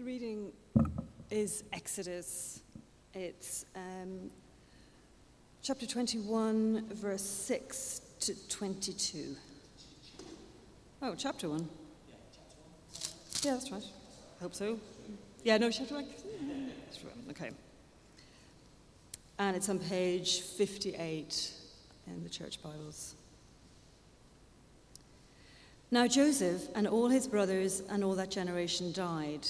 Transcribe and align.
The 0.00 0.06
reading 0.06 0.52
is 1.30 1.62
Exodus. 1.74 2.62
It's 3.12 3.66
um, 3.76 4.30
chapter 5.62 5.84
21, 5.84 6.86
verse 6.94 7.20
6 7.22 8.00
to 8.20 8.48
22. 8.48 9.36
Oh, 11.02 11.14
chapter 11.14 11.50
1. 11.50 11.68
Yeah, 13.42 13.52
that's 13.52 13.70
right. 13.70 13.82
I 14.38 14.42
hope 14.42 14.54
so. 14.54 14.78
Yeah, 15.44 15.58
no, 15.58 15.70
chapter 15.70 15.96
1. 15.96 16.06
Okay. 17.32 17.50
And 19.38 19.54
it's 19.54 19.68
on 19.68 19.80
page 19.80 20.40
58 20.40 21.52
in 22.06 22.22
the 22.22 22.30
church 22.30 22.62
Bibles. 22.62 23.16
Now 25.90 26.06
Joseph 26.06 26.68
and 26.74 26.88
all 26.88 27.10
his 27.10 27.26
brothers 27.26 27.82
and 27.90 28.02
all 28.02 28.14
that 28.14 28.30
generation 28.30 28.92
died. 28.92 29.46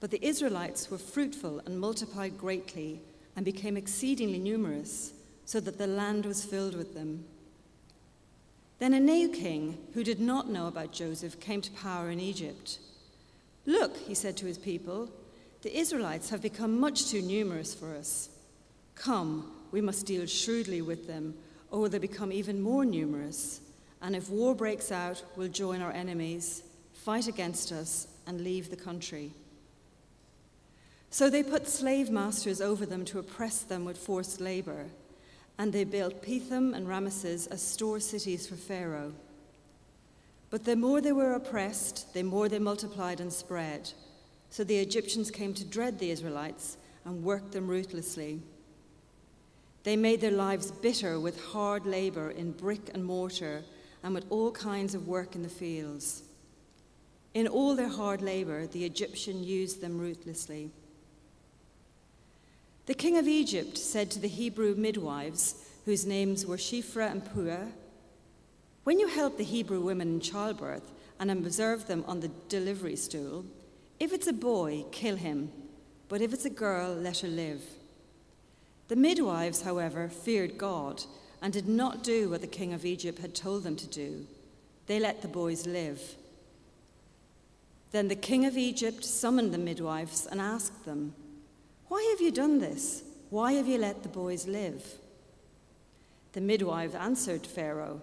But 0.00 0.10
the 0.10 0.24
Israelites 0.24 0.90
were 0.90 0.98
fruitful 0.98 1.60
and 1.64 1.78
multiplied 1.78 2.38
greatly 2.38 3.00
and 3.36 3.44
became 3.44 3.76
exceedingly 3.76 4.38
numerous, 4.38 5.12
so 5.44 5.60
that 5.60 5.78
the 5.78 5.86
land 5.86 6.26
was 6.26 6.44
filled 6.44 6.74
with 6.74 6.94
them. 6.94 7.24
Then 8.78 8.94
a 8.94 9.00
new 9.00 9.28
king, 9.28 9.78
who 9.94 10.02
did 10.02 10.20
not 10.20 10.48
know 10.48 10.66
about 10.66 10.92
Joseph, 10.92 11.38
came 11.38 11.60
to 11.60 11.70
power 11.72 12.10
in 12.10 12.18
Egypt. 12.18 12.78
Look, 13.66 13.96
he 13.98 14.14
said 14.14 14.36
to 14.38 14.46
his 14.46 14.58
people, 14.58 15.10
the 15.62 15.76
Israelites 15.76 16.30
have 16.30 16.40
become 16.40 16.80
much 16.80 17.10
too 17.10 17.20
numerous 17.20 17.74
for 17.74 17.94
us. 17.94 18.30
Come, 18.94 19.52
we 19.70 19.82
must 19.82 20.06
deal 20.06 20.24
shrewdly 20.24 20.80
with 20.80 21.06
them, 21.06 21.34
or 21.70 21.88
they 21.88 21.98
become 21.98 22.32
even 22.32 22.62
more 22.62 22.84
numerous 22.84 23.60
and 24.02 24.16
if 24.16 24.30
war 24.30 24.54
breaks 24.54 24.90
out, 24.90 25.22
we'll 25.36 25.48
join 25.48 25.82
our 25.82 25.92
enemies, 25.92 26.62
fight 26.92 27.28
against 27.28 27.70
us, 27.70 28.06
and 28.26 28.42
leave 28.42 28.70
the 28.70 28.76
country. 28.76 29.32
So 31.10 31.28
they 31.28 31.42
put 31.42 31.68
slave 31.68 32.08
masters 32.08 32.60
over 32.60 32.86
them 32.86 33.04
to 33.06 33.18
oppress 33.18 33.58
them 33.62 33.84
with 33.84 33.98
forced 33.98 34.40
labor, 34.40 34.86
and 35.58 35.72
they 35.72 35.84
built 35.84 36.22
Pithom 36.22 36.72
and 36.72 36.86
Ramesses 36.86 37.50
as 37.50 37.60
store 37.60 37.98
cities 37.98 38.46
for 38.46 38.54
Pharaoh. 38.54 39.12
But 40.50 40.64
the 40.64 40.76
more 40.76 41.00
they 41.00 41.12
were 41.12 41.32
oppressed, 41.32 42.14
the 42.14 42.22
more 42.22 42.48
they 42.48 42.60
multiplied 42.60 43.20
and 43.20 43.32
spread. 43.32 43.92
So 44.50 44.64
the 44.64 44.78
Egyptians 44.78 45.30
came 45.30 45.52
to 45.54 45.64
dread 45.64 45.98
the 45.98 46.10
Israelites 46.10 46.76
and 47.04 47.24
worked 47.24 47.52
them 47.52 47.68
ruthlessly. 47.68 48.40
They 49.82 49.96
made 49.96 50.20
their 50.20 50.30
lives 50.30 50.70
bitter 50.70 51.18
with 51.18 51.42
hard 51.52 51.86
labor 51.86 52.30
in 52.30 52.52
brick 52.52 52.90
and 52.94 53.04
mortar 53.04 53.64
and 54.02 54.14
with 54.14 54.26
all 54.30 54.50
kinds 54.52 54.94
of 54.94 55.08
work 55.08 55.34
in 55.34 55.42
the 55.42 55.48
fields. 55.48 56.22
In 57.32 57.46
all 57.46 57.74
their 57.74 57.88
hard 57.88 58.22
labor, 58.22 58.66
the 58.66 58.84
Egyptian 58.84 59.42
used 59.42 59.80
them 59.80 59.98
ruthlessly. 59.98 60.70
The 62.86 62.94
king 62.94 63.16
of 63.18 63.28
Egypt 63.28 63.78
said 63.78 64.10
to 64.10 64.18
the 64.18 64.28
Hebrew 64.28 64.74
midwives, 64.74 65.54
whose 65.84 66.06
names 66.06 66.46
were 66.46 66.56
Shiphrah 66.56 67.10
and 67.10 67.24
Puah, 67.24 67.68
When 68.84 68.98
you 68.98 69.08
help 69.08 69.36
the 69.36 69.44
Hebrew 69.44 69.80
women 69.80 70.14
in 70.14 70.20
childbirth 70.20 70.90
and 71.18 71.30
observe 71.30 71.86
them 71.86 72.04
on 72.06 72.20
the 72.20 72.30
delivery 72.48 72.96
stool, 72.96 73.44
if 73.98 74.12
it's 74.12 74.26
a 74.26 74.32
boy, 74.32 74.84
kill 74.90 75.16
him, 75.16 75.52
but 76.08 76.22
if 76.22 76.32
it's 76.32 76.46
a 76.46 76.50
girl, 76.50 76.94
let 76.94 77.18
her 77.18 77.28
live. 77.28 77.62
The 78.88 78.96
midwives, 78.96 79.62
however, 79.62 80.08
feared 80.08 80.58
God 80.58 81.04
and 81.40 81.52
did 81.52 81.68
not 81.68 82.02
do 82.02 82.30
what 82.30 82.40
the 82.40 82.46
king 82.46 82.72
of 82.72 82.84
Egypt 82.84 83.18
had 83.18 83.34
told 83.34 83.62
them 83.62 83.76
to 83.76 83.86
do. 83.86 84.26
They 84.86 84.98
let 84.98 85.22
the 85.22 85.28
boys 85.28 85.66
live. 85.66 86.16
Then 87.92 88.08
the 88.08 88.16
king 88.16 88.46
of 88.46 88.56
Egypt 88.56 89.04
summoned 89.04 89.52
the 89.52 89.58
midwives 89.58 90.26
and 90.26 90.40
asked 90.40 90.84
them, 90.84 91.14
Why 91.90 92.06
have 92.12 92.20
you 92.20 92.30
done 92.30 92.60
this? 92.60 93.02
Why 93.30 93.54
have 93.54 93.66
you 93.66 93.76
let 93.76 94.04
the 94.04 94.08
boys 94.08 94.46
live? 94.46 94.94
The 96.34 96.40
midwife 96.40 96.94
answered 96.94 97.44
Pharaoh, 97.44 98.00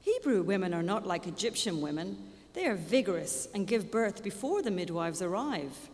Hebrew 0.00 0.40
women 0.42 0.72
are 0.72 0.82
not 0.82 1.06
like 1.06 1.26
Egyptian 1.26 1.82
women. 1.82 2.16
They 2.54 2.64
are 2.64 2.74
vigorous 2.74 3.46
and 3.52 3.66
give 3.66 3.90
birth 3.90 4.24
before 4.24 4.62
the 4.62 4.70
midwives 4.70 5.20
arrive. 5.20 5.90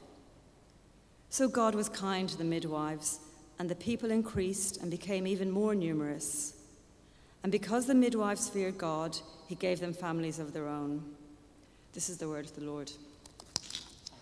So 1.29 1.49
God 1.49 1.75
was 1.75 1.89
kind 1.89 2.29
to 2.29 2.39
the 2.39 2.45
midwives, 2.45 3.19
and 3.59 3.69
the 3.69 3.75
people 3.75 4.13
increased 4.13 4.81
and 4.81 4.89
became 4.89 5.27
even 5.27 5.51
more 5.51 5.75
numerous. 5.75 6.55
And 7.43 7.51
because 7.51 7.87
the 7.87 7.97
midwives 7.97 8.49
feared 8.49 8.79
God, 8.79 9.19
he 9.49 9.57
gave 9.57 9.81
them 9.81 9.93
families 9.93 10.39
of 10.39 10.53
their 10.53 10.69
own. 10.69 11.03
This 11.95 12.09
is 12.09 12.19
the 12.19 12.29
word 12.29 12.45
of 12.45 12.55
the 12.55 12.65
Lord. 12.65 12.93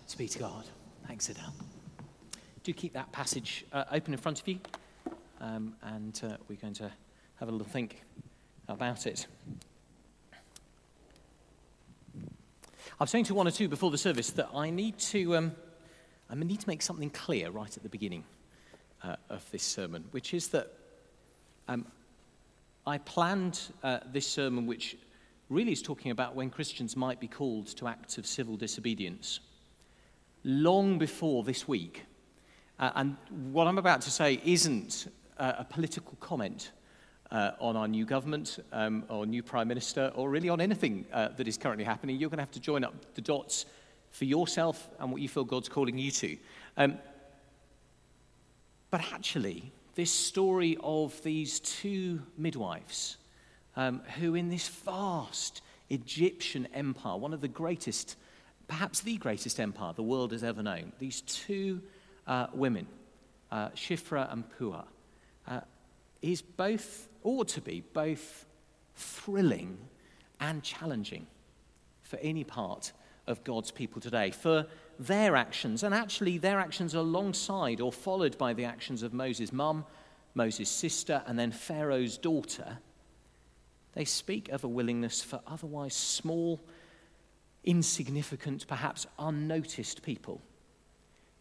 Speak 0.06 0.31
to 0.31 0.39
God. 0.39 0.65
Thanks, 1.06 1.29
Adele. 1.29 1.53
Do 2.65 2.73
keep 2.73 2.93
that 2.93 3.11
passage 3.11 3.65
uh, 3.73 3.84
open 3.91 4.15
in 4.15 4.21
front 4.21 4.41
of 4.41 4.47
you, 4.47 4.61
um, 5.41 5.75
and 5.83 6.21
uh, 6.23 6.37
we're 6.49 6.55
going 6.61 6.75
to 6.75 6.93
have 7.41 7.49
a 7.49 7.50
little 7.50 7.67
think 7.67 8.05
about 8.69 9.05
it. 9.05 9.27
I 12.06 13.03
was 13.03 13.11
saying 13.11 13.25
to 13.25 13.34
one 13.34 13.49
or 13.49 13.50
two 13.50 13.69
before 13.69 13.91
the 13.91 13.99
service 13.99 14.31
that 14.31 14.49
I 14.55 14.71
need 14.71 14.97
to, 14.99 15.34
um, 15.37 15.53
I 16.31 16.37
need 16.37 16.61
to 16.61 16.69
make 16.69 16.83
something 16.83 17.11
clear 17.11 17.50
right 17.50 17.77
at 17.77 17.83
the 17.83 17.89
beginning 17.89 18.23
uh, 19.03 19.17
of 19.29 19.44
this 19.50 19.65
sermon, 19.65 20.05
which 20.12 20.33
is 20.33 20.47
that 20.49 20.73
um, 21.67 21.84
I 22.87 22.99
planned 22.99 23.61
uh, 23.83 23.99
this 24.12 24.29
sermon, 24.29 24.67
which 24.67 24.97
really 25.49 25.73
is 25.73 25.83
talking 25.83 26.12
about 26.12 26.37
when 26.37 26.49
Christians 26.49 26.97
might 26.97 27.19
be 27.19 27.27
called 27.27 27.67
to 27.79 27.89
acts 27.89 28.19
of 28.19 28.27
civil 28.27 28.56
disobedience, 28.56 29.41
long 30.44 30.97
before 30.97 31.43
this 31.43 31.67
week. 31.67 32.05
Uh, 32.82 32.91
and 32.97 33.16
what 33.53 33.69
I'm 33.69 33.78
about 33.78 34.00
to 34.00 34.10
say 34.10 34.41
isn't 34.44 35.06
uh, 35.38 35.53
a 35.59 35.65
political 35.65 36.16
comment 36.19 36.72
uh, 37.31 37.53
on 37.60 37.76
our 37.76 37.87
new 37.87 38.04
government 38.04 38.59
um, 38.72 39.04
or 39.09 39.25
new 39.25 39.41
prime 39.41 39.69
minister 39.69 40.10
or 40.16 40.28
really 40.28 40.48
on 40.48 40.60
anything 40.60 41.06
uh, 41.12 41.28
that 41.37 41.47
is 41.47 41.56
currently 41.56 41.84
happening. 41.84 42.16
You're 42.16 42.28
going 42.28 42.38
to 42.38 42.43
have 42.43 42.50
to 42.50 42.60
join 42.60 42.82
up 42.82 43.15
the 43.15 43.20
dots 43.20 43.66
for 44.10 44.25
yourself 44.25 44.91
and 44.98 45.12
what 45.12 45.22
you 45.22 45.28
feel 45.28 45.44
God's 45.44 45.69
calling 45.69 45.97
you 45.97 46.10
to. 46.10 46.37
Um, 46.76 46.98
but 48.91 49.00
actually, 49.12 49.70
this 49.94 50.10
story 50.10 50.76
of 50.82 51.22
these 51.22 51.60
two 51.60 52.20
midwives 52.37 53.16
um, 53.76 54.00
who, 54.19 54.34
in 54.34 54.49
this 54.49 54.66
vast 54.66 55.62
Egyptian 55.88 56.66
empire, 56.75 57.16
one 57.16 57.32
of 57.32 57.43
the 57.43 57.47
greatest, 57.47 58.16
perhaps 58.66 59.03
the 59.03 59.19
greatest 59.19 59.60
empire 59.60 59.93
the 59.94 60.03
world 60.03 60.32
has 60.32 60.43
ever 60.43 60.64
known, 60.64 60.91
these 60.99 61.20
two 61.20 61.81
uh, 62.27 62.47
women, 62.53 62.87
uh, 63.50 63.71
Shiphrah 63.71 64.33
and 64.33 64.44
Puah, 64.50 64.84
uh, 65.49 65.60
is 66.21 66.43
both, 66.43 67.09
ought 67.25 67.49
to 67.49 67.60
be, 67.60 67.83
both 67.93 68.47
thrilling 68.94 69.78
and 70.41 70.62
challenging 70.62 71.27
for 72.03 72.16
any 72.19 72.44
part 72.44 72.93
of 73.27 73.43
God's 73.44 73.71
people 73.71 74.00
today. 74.00 74.31
For 74.31 74.66
their 74.99 75.37
actions, 75.37 75.82
and 75.82 75.94
actually 75.94 76.38
their 76.38 76.61
actions 76.61 76.94
alongside 76.94 77.81
or 77.81 77.93
followed 77.93 78.37
by 78.38 78.53
the 78.53 78.65
actions 78.65 79.03
of 79.03 79.12
Moses' 79.12 79.53
mum, 79.53 79.84
Moses' 80.34 80.69
sister, 80.69 81.22
and 81.27 81.38
then 81.38 81.53
Pharaoh's 81.53 82.19
daughter, 82.19 82.78
they 83.94 84.05
speak 84.05 84.49
of 84.49 84.65
a 84.65 84.69
willingness 84.69 85.22
for 85.22 85.41
otherwise 85.47 85.94
small, 85.94 86.61
insignificant, 87.65 88.66
perhaps 88.66 89.06
unnoticed 89.19 90.03
people 90.03 90.41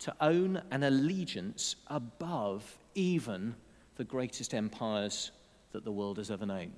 to 0.02 0.16
own 0.20 0.60
an 0.72 0.82
allegiance 0.82 1.76
above 1.88 2.78
even 2.96 3.56
the 3.98 4.04
greatest 4.04 4.54
empires 4.54 5.32
that 5.74 5.86
the 5.86 5.92
world 5.92 6.18
has 6.18 6.32
ever 6.32 6.46
known. 6.46 6.74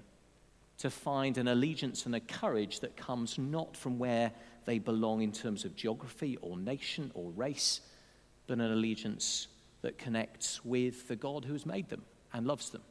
To 0.80 0.90
find 0.90 1.38
an 1.38 1.48
allegiance 1.48 2.06
and 2.06 2.16
a 2.16 2.20
courage 2.20 2.82
that 2.82 2.98
comes 2.98 3.38
not 3.38 3.78
from 3.78 3.98
where 3.98 4.32
they 4.66 4.78
belong 4.78 5.22
in 5.22 5.32
terms 5.32 5.64
of 5.64 5.76
geography 5.76 6.38
or 6.42 6.58
nation 6.58 7.12
or 7.14 7.32
race, 7.32 7.80
but 8.46 8.60
an 8.60 8.72
allegiance 8.72 9.48
that 9.84 9.98
connects 9.98 10.66
with 10.66 11.08
the 11.08 11.16
God 11.16 11.46
who 11.46 11.54
has 11.54 11.66
made 11.66 11.88
them 11.88 12.04
and 12.34 12.46
loves 12.46 12.72
them. 12.72 12.82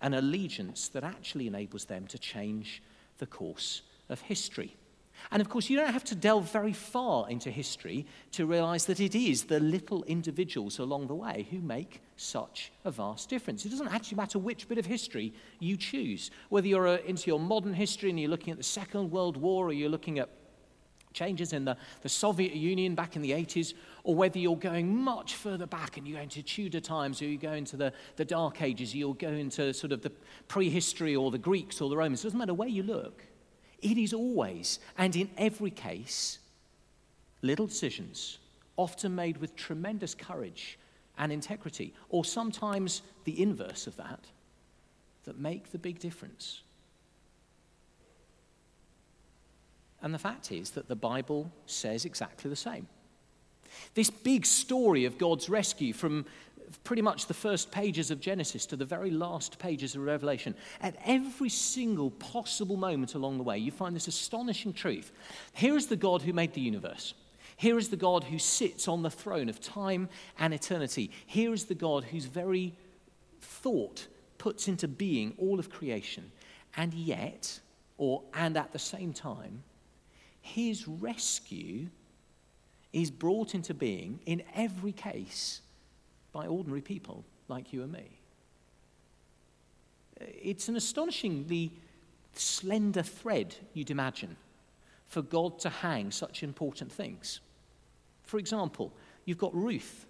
An 0.00 0.14
allegiance 0.14 0.88
that 0.88 1.04
actually 1.04 1.46
enables 1.46 1.84
them 1.84 2.06
to 2.06 2.18
change 2.18 2.82
the 3.18 3.26
course 3.26 3.82
of 4.08 4.22
history. 4.22 4.74
And 5.30 5.40
of 5.40 5.48
course, 5.48 5.70
you 5.70 5.76
don't 5.76 5.92
have 5.92 6.04
to 6.04 6.14
delve 6.14 6.50
very 6.50 6.72
far 6.72 7.28
into 7.28 7.50
history 7.50 8.06
to 8.32 8.46
realize 8.46 8.86
that 8.86 9.00
it 9.00 9.14
is 9.14 9.44
the 9.44 9.60
little 9.60 10.02
individuals 10.04 10.78
along 10.78 11.06
the 11.06 11.14
way 11.14 11.46
who 11.50 11.60
make 11.60 12.00
such 12.16 12.72
a 12.84 12.90
vast 12.90 13.28
difference. 13.28 13.64
It 13.64 13.70
doesn't 13.70 13.88
actually 13.88 14.16
matter 14.16 14.38
which 14.38 14.68
bit 14.68 14.78
of 14.78 14.86
history 14.86 15.32
you 15.58 15.76
choose, 15.76 16.30
whether 16.48 16.66
you're 16.66 16.88
uh, 16.88 16.98
into 17.06 17.28
your 17.28 17.40
modern 17.40 17.74
history 17.74 18.10
and 18.10 18.18
you're 18.18 18.30
looking 18.30 18.50
at 18.50 18.58
the 18.58 18.64
Second 18.64 19.10
World 19.10 19.36
War 19.36 19.68
or 19.68 19.72
you're 19.72 19.88
looking 19.88 20.18
at 20.18 20.28
changes 21.12 21.52
in 21.52 21.64
the, 21.64 21.76
the 22.02 22.08
Soviet 22.08 22.54
Union 22.54 22.94
back 22.94 23.16
in 23.16 23.22
the 23.22 23.32
80s, 23.32 23.74
or 24.04 24.14
whether 24.14 24.38
you're 24.38 24.56
going 24.56 24.96
much 24.96 25.34
further 25.34 25.66
back 25.66 25.96
and 25.96 26.06
you 26.06 26.14
go 26.14 26.20
into 26.20 26.42
Tudor 26.42 26.80
times, 26.80 27.20
or 27.20 27.26
you 27.26 27.38
go 27.38 27.52
into 27.52 27.76
the, 27.76 27.92
the 28.16 28.24
Dark 28.24 28.62
Ages, 28.62 28.94
or 28.94 28.98
you'll 28.98 29.14
go 29.14 29.28
into 29.28 29.72
sort 29.74 29.92
of 29.92 30.02
the 30.02 30.12
prehistory 30.48 31.16
or 31.16 31.30
the 31.30 31.38
Greeks 31.38 31.80
or 31.80 31.88
the 31.90 31.96
Romans. 31.96 32.20
It 32.20 32.28
doesn't 32.28 32.38
matter 32.38 32.54
where 32.54 32.68
you 32.68 32.82
look. 32.82 33.24
It 33.82 33.98
is 33.98 34.12
always, 34.12 34.78
and 34.98 35.16
in 35.16 35.30
every 35.36 35.70
case, 35.70 36.38
little 37.42 37.66
decisions, 37.66 38.38
often 38.76 39.14
made 39.14 39.38
with 39.38 39.56
tremendous 39.56 40.14
courage 40.14 40.78
and 41.18 41.32
integrity, 41.32 41.94
or 42.08 42.24
sometimes 42.24 43.02
the 43.24 43.42
inverse 43.42 43.86
of 43.86 43.96
that, 43.96 44.24
that 45.24 45.38
make 45.38 45.72
the 45.72 45.78
big 45.78 45.98
difference. 45.98 46.62
And 50.02 50.14
the 50.14 50.18
fact 50.18 50.50
is 50.50 50.70
that 50.70 50.88
the 50.88 50.96
Bible 50.96 51.52
says 51.66 52.04
exactly 52.04 52.48
the 52.48 52.56
same. 52.56 52.88
This 53.94 54.10
big 54.10 54.46
story 54.46 55.04
of 55.04 55.18
God's 55.18 55.48
rescue 55.48 55.92
from 55.92 56.24
pretty 56.84 57.02
much 57.02 57.26
the 57.26 57.34
first 57.34 57.70
pages 57.70 58.10
of 58.10 58.20
Genesis 58.20 58.66
to 58.66 58.76
the 58.76 58.84
very 58.84 59.10
last 59.10 59.58
pages 59.58 59.94
of 59.94 60.02
Revelation, 60.02 60.54
at 60.80 60.96
every 61.04 61.48
single 61.48 62.10
possible 62.10 62.76
moment 62.76 63.14
along 63.14 63.36
the 63.36 63.42
way, 63.42 63.58
you 63.58 63.70
find 63.70 63.94
this 63.94 64.08
astonishing 64.08 64.72
truth. 64.72 65.12
Here 65.52 65.76
is 65.76 65.86
the 65.86 65.96
God 65.96 66.22
who 66.22 66.32
made 66.32 66.54
the 66.54 66.60
universe. 66.60 67.14
Here 67.56 67.76
is 67.76 67.88
the 67.88 67.96
God 67.96 68.24
who 68.24 68.38
sits 68.38 68.88
on 68.88 69.02
the 69.02 69.10
throne 69.10 69.48
of 69.48 69.60
time 69.60 70.08
and 70.38 70.54
eternity. 70.54 71.10
Here 71.26 71.52
is 71.52 71.64
the 71.64 71.74
God 71.74 72.04
whose 72.04 72.24
very 72.24 72.74
thought 73.40 74.06
puts 74.38 74.68
into 74.68 74.88
being 74.88 75.34
all 75.36 75.58
of 75.58 75.70
creation. 75.70 76.32
And 76.76 76.94
yet, 76.94 77.60
or 77.98 78.22
and 78.32 78.56
at 78.56 78.72
the 78.72 78.78
same 78.78 79.12
time, 79.12 79.62
his 80.40 80.88
rescue 80.88 81.88
is 82.92 83.10
brought 83.10 83.54
into 83.54 83.74
being 83.74 84.20
in 84.24 84.42
every 84.54 84.92
case 84.92 85.60
by 86.32 86.46
ordinary 86.46 86.80
people 86.80 87.24
like 87.48 87.72
you 87.72 87.82
and 87.82 87.92
me. 87.92 88.20
It's 90.20 90.68
an 90.68 90.76
astonishingly 90.76 91.72
slender 92.34 93.02
thread, 93.02 93.54
you'd 93.74 93.90
imagine, 93.90 94.36
for 95.08 95.22
God 95.22 95.58
to 95.60 95.68
hang 95.68 96.10
such 96.10 96.42
important 96.42 96.92
things. 96.92 97.40
For 98.22 98.38
example, 98.38 98.92
you've 99.24 99.38
got 99.38 99.54
Ruth. 99.54 100.06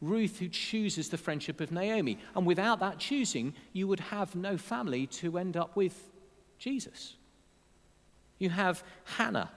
Ruth, 0.00 0.40
who 0.40 0.48
chooses 0.48 1.08
the 1.08 1.18
friendship 1.18 1.60
of 1.60 1.70
Naomi. 1.70 2.18
And 2.34 2.44
without 2.44 2.80
that 2.80 2.98
choosing, 2.98 3.54
you 3.72 3.86
would 3.86 4.00
have 4.00 4.34
no 4.34 4.58
family 4.58 5.06
to 5.08 5.38
end 5.38 5.56
up 5.56 5.76
with 5.76 6.10
Jesus. 6.58 7.14
You 8.38 8.50
have 8.50 8.82
Hannah, 9.04 9.50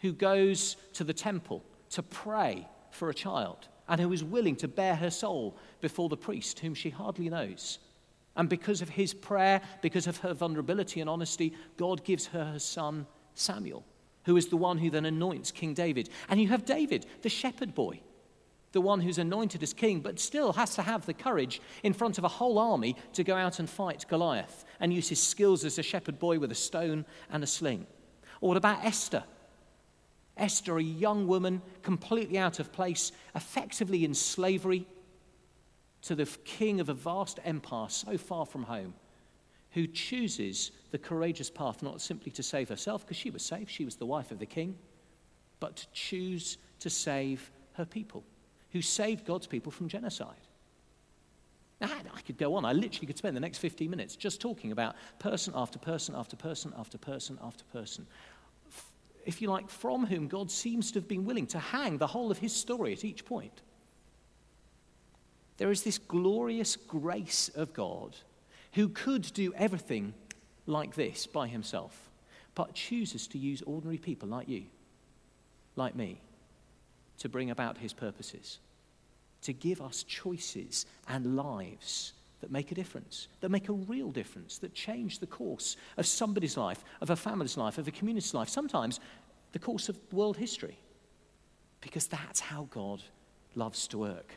who 0.00 0.12
goes 0.12 0.76
to 0.92 1.02
the 1.02 1.12
temple 1.12 1.64
to 1.90 2.02
pray 2.04 2.68
for 2.92 3.10
a 3.10 3.14
child 3.14 3.66
and 3.90 4.00
who 4.00 4.12
is 4.12 4.24
willing 4.24 4.54
to 4.56 4.68
bare 4.68 4.94
her 4.94 5.10
soul 5.10 5.56
before 5.80 6.08
the 6.08 6.16
priest, 6.16 6.60
whom 6.60 6.74
she 6.74 6.90
hardly 6.90 7.28
knows. 7.28 7.80
And 8.36 8.48
because 8.48 8.80
of 8.80 8.88
his 8.88 9.12
prayer, 9.12 9.60
because 9.82 10.06
of 10.06 10.18
her 10.18 10.32
vulnerability 10.32 11.00
and 11.00 11.10
honesty, 11.10 11.52
God 11.76 12.04
gives 12.04 12.26
her 12.28 12.44
her 12.44 12.58
son 12.60 13.06
Samuel, 13.34 13.84
who 14.24 14.36
is 14.36 14.46
the 14.46 14.56
one 14.56 14.78
who 14.78 14.90
then 14.90 15.04
anoints 15.04 15.50
King 15.50 15.74
David. 15.74 16.08
And 16.28 16.40
you 16.40 16.48
have 16.48 16.64
David, 16.64 17.04
the 17.22 17.28
shepherd 17.28 17.74
boy, 17.74 18.00
the 18.70 18.80
one 18.80 19.00
who's 19.00 19.18
anointed 19.18 19.60
as 19.64 19.72
king, 19.72 19.98
but 19.98 20.20
still 20.20 20.52
has 20.52 20.76
to 20.76 20.82
have 20.82 21.04
the 21.04 21.12
courage 21.12 21.60
in 21.82 21.92
front 21.92 22.16
of 22.16 22.22
a 22.22 22.28
whole 22.28 22.60
army 22.60 22.94
to 23.14 23.24
go 23.24 23.34
out 23.34 23.58
and 23.58 23.68
fight 23.68 24.06
Goliath 24.08 24.64
and 24.78 24.94
use 24.94 25.08
his 25.08 25.20
skills 25.20 25.64
as 25.64 25.78
a 25.78 25.82
shepherd 25.82 26.20
boy 26.20 26.38
with 26.38 26.52
a 26.52 26.54
stone 26.54 27.04
and 27.32 27.42
a 27.42 27.48
sling. 27.48 27.88
Or 28.40 28.50
what 28.50 28.56
about 28.56 28.84
Esther? 28.84 29.24
Esther, 30.40 30.78
a 30.78 30.82
young 30.82 31.26
woman, 31.26 31.62
completely 31.82 32.38
out 32.38 32.58
of 32.58 32.72
place, 32.72 33.12
effectively 33.34 34.04
in 34.04 34.14
slavery 34.14 34.86
to 36.02 36.14
the 36.14 36.26
king 36.44 36.80
of 36.80 36.88
a 36.88 36.94
vast 36.94 37.38
empire 37.44 37.88
so 37.88 38.16
far 38.16 38.46
from 38.46 38.64
home, 38.64 38.94
who 39.72 39.86
chooses 39.86 40.72
the 40.90 40.98
courageous 40.98 41.50
path 41.50 41.82
not 41.82 42.00
simply 42.00 42.32
to 42.32 42.42
save 42.42 42.68
herself, 42.68 43.04
because 43.04 43.16
she 43.16 43.30
was 43.30 43.44
safe, 43.44 43.68
she 43.68 43.84
was 43.84 43.96
the 43.96 44.06
wife 44.06 44.30
of 44.30 44.38
the 44.38 44.46
king, 44.46 44.76
but 45.60 45.76
to 45.76 45.86
choose 45.92 46.56
to 46.80 46.90
save 46.90 47.50
her 47.74 47.84
people, 47.84 48.24
who 48.72 48.82
saved 48.82 49.26
God's 49.26 49.46
people 49.46 49.70
from 49.70 49.88
genocide. 49.88 50.34
Now, 51.80 51.88
I 52.14 52.20
could 52.20 52.36
go 52.36 52.56
on. 52.56 52.66
I 52.66 52.72
literally 52.72 53.06
could 53.06 53.16
spend 53.16 53.34
the 53.34 53.40
next 53.40 53.58
15 53.58 53.88
minutes 53.88 54.14
just 54.14 54.40
talking 54.40 54.70
about 54.70 54.96
person 55.18 55.54
after 55.56 55.78
person 55.78 56.14
after 56.14 56.36
person 56.36 56.74
after 56.76 56.98
person 56.98 57.38
after 57.42 57.64
person 57.72 58.06
if 59.30 59.40
you 59.40 59.48
like, 59.48 59.70
from 59.70 60.06
whom 60.06 60.26
God 60.26 60.50
seems 60.50 60.90
to 60.90 60.98
have 60.98 61.08
been 61.08 61.24
willing 61.24 61.46
to 61.48 61.58
hang 61.58 61.98
the 61.98 62.08
whole 62.08 62.32
of 62.32 62.38
his 62.38 62.54
story 62.54 62.92
at 62.92 63.04
each 63.04 63.24
point. 63.24 63.62
There 65.56 65.70
is 65.70 65.82
this 65.84 65.98
glorious 65.98 66.74
grace 66.74 67.48
of 67.54 67.72
God 67.72 68.16
who 68.72 68.88
could 68.88 69.22
do 69.32 69.54
everything 69.54 70.14
like 70.66 70.96
this 70.96 71.28
by 71.28 71.46
himself, 71.46 72.10
but 72.56 72.74
chooses 72.74 73.28
to 73.28 73.38
use 73.38 73.62
ordinary 73.62 73.98
people 73.98 74.28
like 74.28 74.48
you, 74.48 74.64
like 75.76 75.94
me, 75.94 76.20
to 77.18 77.28
bring 77.28 77.50
about 77.50 77.78
his 77.78 77.92
purposes, 77.92 78.58
to 79.42 79.52
give 79.52 79.80
us 79.80 80.02
choices 80.02 80.86
and 81.08 81.36
lives 81.36 82.14
that 82.40 82.50
make 82.50 82.72
a 82.72 82.74
difference, 82.74 83.28
that 83.40 83.50
make 83.50 83.68
a 83.68 83.72
real 83.72 84.10
difference, 84.10 84.58
that 84.58 84.74
change 84.74 85.18
the 85.18 85.26
course 85.26 85.76
of 85.96 86.06
somebody's 86.06 86.56
life, 86.56 86.82
of 87.00 87.10
a 87.10 87.16
family's 87.16 87.56
life, 87.56 87.78
of 87.78 87.86
a 87.86 87.90
community's 87.90 88.34
life, 88.34 88.48
sometimes 88.48 88.98
the 89.52 89.58
course 89.58 89.88
of 89.88 89.98
world 90.12 90.36
history. 90.36 90.78
Because 91.80 92.06
that's 92.06 92.40
how 92.40 92.68
God 92.70 93.02
loves 93.54 93.88
to 93.88 93.98
work. 93.98 94.34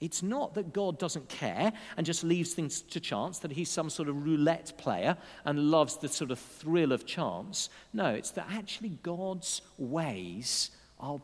It's 0.00 0.22
not 0.22 0.54
that 0.54 0.72
God 0.72 0.98
doesn't 0.98 1.28
care 1.28 1.72
and 1.96 2.06
just 2.06 2.22
leaves 2.22 2.54
things 2.54 2.82
to 2.82 3.00
chance, 3.00 3.40
that 3.40 3.50
he's 3.50 3.68
some 3.68 3.90
sort 3.90 4.08
of 4.08 4.24
roulette 4.24 4.72
player 4.78 5.16
and 5.44 5.70
loves 5.70 5.96
the 5.96 6.08
sort 6.08 6.30
of 6.30 6.38
thrill 6.38 6.92
of 6.92 7.04
chance. 7.04 7.68
No, 7.92 8.06
it's 8.10 8.30
that 8.32 8.46
actually 8.50 8.90
God's 9.02 9.62
ways 9.76 10.70
are 11.00 11.20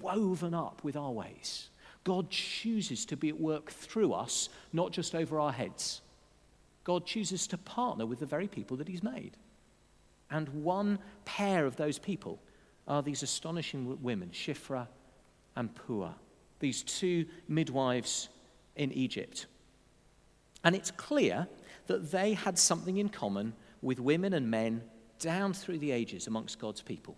woven 0.00 0.54
up 0.54 0.82
with 0.82 0.96
our 0.96 1.12
ways. 1.12 1.68
God 2.02 2.30
chooses 2.30 3.04
to 3.06 3.16
be 3.16 3.28
at 3.28 3.40
work 3.40 3.70
through 3.70 4.12
us, 4.12 4.48
not 4.72 4.92
just 4.92 5.14
over 5.14 5.38
our 5.38 5.52
heads. 5.52 6.00
God 6.84 7.06
chooses 7.06 7.46
to 7.48 7.58
partner 7.58 8.06
with 8.06 8.20
the 8.20 8.26
very 8.26 8.48
people 8.48 8.76
that 8.76 8.88
He's 8.88 9.02
made. 9.02 9.36
And 10.30 10.48
one 10.48 10.98
pair 11.24 11.66
of 11.66 11.76
those 11.76 11.98
people 11.98 12.40
are 12.88 13.02
these 13.02 13.22
astonishing 13.22 14.02
women, 14.02 14.30
Shiphrah 14.30 14.88
and 15.54 15.74
Puah, 15.74 16.14
these 16.60 16.82
two 16.82 17.26
midwives 17.48 18.28
in 18.76 18.92
Egypt. 18.92 19.46
And 20.64 20.74
it's 20.74 20.90
clear 20.90 21.46
that 21.86 22.10
they 22.10 22.34
had 22.34 22.58
something 22.58 22.96
in 22.96 23.08
common 23.08 23.54
with 23.82 24.00
women 24.00 24.34
and 24.34 24.50
men 24.50 24.82
down 25.18 25.52
through 25.52 25.78
the 25.78 25.90
ages 25.92 26.26
amongst 26.26 26.58
God's 26.58 26.82
people, 26.82 27.16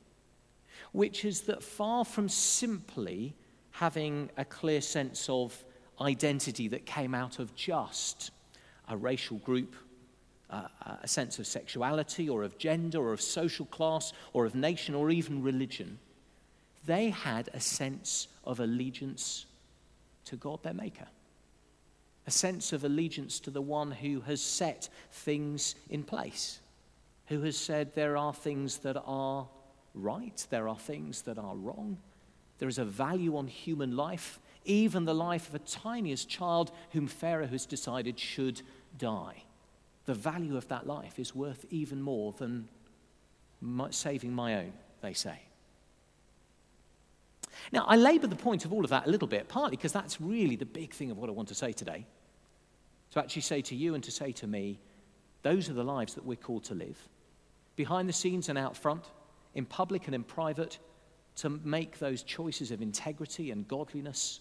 which 0.92 1.24
is 1.24 1.42
that 1.42 1.62
far 1.62 2.04
from 2.04 2.28
simply 2.28 3.34
having 3.70 4.30
a 4.36 4.44
clear 4.44 4.80
sense 4.80 5.28
of 5.28 5.64
identity 6.00 6.68
that 6.68 6.86
came 6.86 7.14
out 7.14 7.38
of 7.38 7.54
just 7.54 8.30
a 8.88 8.96
racial 8.96 9.38
group, 9.38 9.74
uh, 10.50 10.68
a 11.02 11.08
sense 11.08 11.38
of 11.38 11.46
sexuality 11.46 12.28
or 12.28 12.42
of 12.42 12.58
gender 12.58 12.98
or 12.98 13.12
of 13.12 13.20
social 13.20 13.66
class 13.66 14.12
or 14.32 14.46
of 14.46 14.54
nation 14.54 14.94
or 14.94 15.10
even 15.10 15.42
religion. 15.42 15.98
They 16.86 17.10
had 17.10 17.50
a 17.52 17.60
sense 17.60 18.28
of 18.44 18.60
allegiance 18.60 19.46
to 20.26 20.36
God, 20.36 20.62
their 20.62 20.74
Maker. 20.74 21.08
A 22.26 22.30
sense 22.30 22.72
of 22.72 22.84
allegiance 22.84 23.40
to 23.40 23.50
the 23.50 23.62
one 23.62 23.90
who 23.90 24.20
has 24.22 24.40
set 24.40 24.88
things 25.10 25.74
in 25.88 26.02
place, 26.02 26.60
who 27.26 27.40
has 27.42 27.56
said 27.56 27.94
there 27.94 28.16
are 28.16 28.34
things 28.34 28.78
that 28.78 29.00
are 29.06 29.48
right, 29.94 30.46
there 30.50 30.68
are 30.68 30.78
things 30.78 31.22
that 31.22 31.38
are 31.38 31.56
wrong, 31.56 31.98
there 32.58 32.68
is 32.68 32.78
a 32.78 32.84
value 32.84 33.36
on 33.36 33.46
human 33.46 33.96
life, 33.96 34.40
even 34.64 35.04
the 35.04 35.14
life 35.14 35.48
of 35.48 35.54
a 35.54 35.60
tiniest 35.60 36.28
child 36.28 36.70
whom 36.90 37.06
Pharaoh 37.06 37.46
has 37.46 37.64
decided 37.64 38.18
should 38.18 38.60
die. 38.98 39.44
The 40.08 40.14
value 40.14 40.56
of 40.56 40.66
that 40.68 40.86
life 40.86 41.18
is 41.18 41.34
worth 41.34 41.66
even 41.68 42.00
more 42.00 42.32
than 42.38 42.66
my, 43.60 43.90
saving 43.90 44.32
my 44.32 44.54
own, 44.54 44.72
they 45.02 45.12
say. 45.12 45.38
Now, 47.72 47.84
I 47.86 47.96
labour 47.96 48.26
the 48.26 48.34
point 48.34 48.64
of 48.64 48.72
all 48.72 48.84
of 48.84 48.88
that 48.88 49.06
a 49.06 49.10
little 49.10 49.28
bit, 49.28 49.48
partly 49.48 49.76
because 49.76 49.92
that's 49.92 50.18
really 50.18 50.56
the 50.56 50.64
big 50.64 50.94
thing 50.94 51.10
of 51.10 51.18
what 51.18 51.28
I 51.28 51.32
want 51.32 51.48
to 51.48 51.54
say 51.54 51.72
today. 51.72 52.06
To 53.10 53.18
actually 53.18 53.42
say 53.42 53.60
to 53.60 53.76
you 53.76 53.94
and 53.94 54.02
to 54.04 54.10
say 54.10 54.32
to 54.32 54.46
me, 54.46 54.78
those 55.42 55.68
are 55.68 55.74
the 55.74 55.84
lives 55.84 56.14
that 56.14 56.24
we're 56.24 56.36
called 56.36 56.64
to 56.64 56.74
live. 56.74 56.96
Behind 57.76 58.08
the 58.08 58.14
scenes 58.14 58.48
and 58.48 58.56
out 58.56 58.78
front, 58.78 59.04
in 59.54 59.66
public 59.66 60.06
and 60.06 60.14
in 60.14 60.24
private, 60.24 60.78
to 61.36 61.50
make 61.50 61.98
those 61.98 62.22
choices 62.22 62.70
of 62.70 62.80
integrity 62.80 63.50
and 63.50 63.68
godliness, 63.68 64.40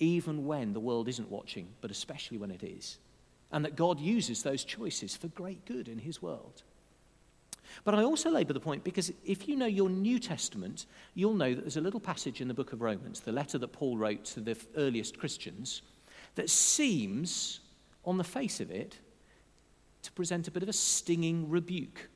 even 0.00 0.44
when 0.44 0.74
the 0.74 0.80
world 0.80 1.08
isn't 1.08 1.30
watching, 1.30 1.68
but 1.80 1.90
especially 1.90 2.36
when 2.36 2.50
it 2.50 2.62
is. 2.62 2.98
And 3.52 3.64
that 3.64 3.76
God 3.76 4.00
uses 4.00 4.42
those 4.42 4.64
choices 4.64 5.14
for 5.14 5.28
great 5.28 5.64
good 5.66 5.86
in 5.86 5.98
His 5.98 6.22
world. 6.22 6.62
But 7.84 7.94
I 7.94 8.02
also 8.02 8.30
labour 8.30 8.52
the 8.52 8.60
point 8.60 8.84
because 8.84 9.12
if 9.24 9.48
you 9.48 9.56
know 9.56 9.66
your 9.66 9.88
New 9.88 10.18
Testament, 10.18 10.86
you'll 11.14 11.34
know 11.34 11.54
that 11.54 11.62
there's 11.62 11.76
a 11.76 11.82
little 11.82 12.00
passage 12.00 12.40
in 12.40 12.48
the 12.48 12.54
book 12.54 12.72
of 12.72 12.82
Romans, 12.82 13.20
the 13.20 13.32
letter 13.32 13.58
that 13.58 13.72
Paul 13.72 13.96
wrote 13.96 14.24
to 14.26 14.40
the 14.40 14.56
earliest 14.76 15.18
Christians, 15.18 15.82
that 16.34 16.50
seems, 16.50 17.60
on 18.04 18.18
the 18.18 18.24
face 18.24 18.60
of 18.60 18.70
it, 18.70 18.98
to 20.02 20.12
present 20.12 20.48
a 20.48 20.50
bit 20.50 20.62
of 20.62 20.68
a 20.68 20.72
stinging 20.72 21.48
rebuke 21.48 22.08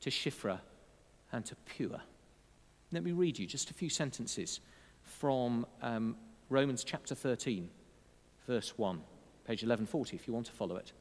to 0.00 0.10
Shiphrah 0.10 0.60
and 1.32 1.44
to 1.46 1.56
Puah. 1.66 2.00
Let 2.92 3.04
me 3.04 3.12
read 3.12 3.38
you 3.38 3.46
just 3.46 3.70
a 3.70 3.74
few 3.74 3.90
sentences 3.90 4.60
from 5.02 5.66
um, 5.82 6.16
Romans 6.48 6.84
chapter 6.84 7.14
13, 7.14 7.68
verse 8.46 8.78
1, 8.78 9.00
page 9.44 9.62
1140, 9.62 10.16
if 10.16 10.26
you 10.26 10.34
want 10.34 10.46
to 10.46 10.52
follow 10.52 10.76
it. 10.76 10.92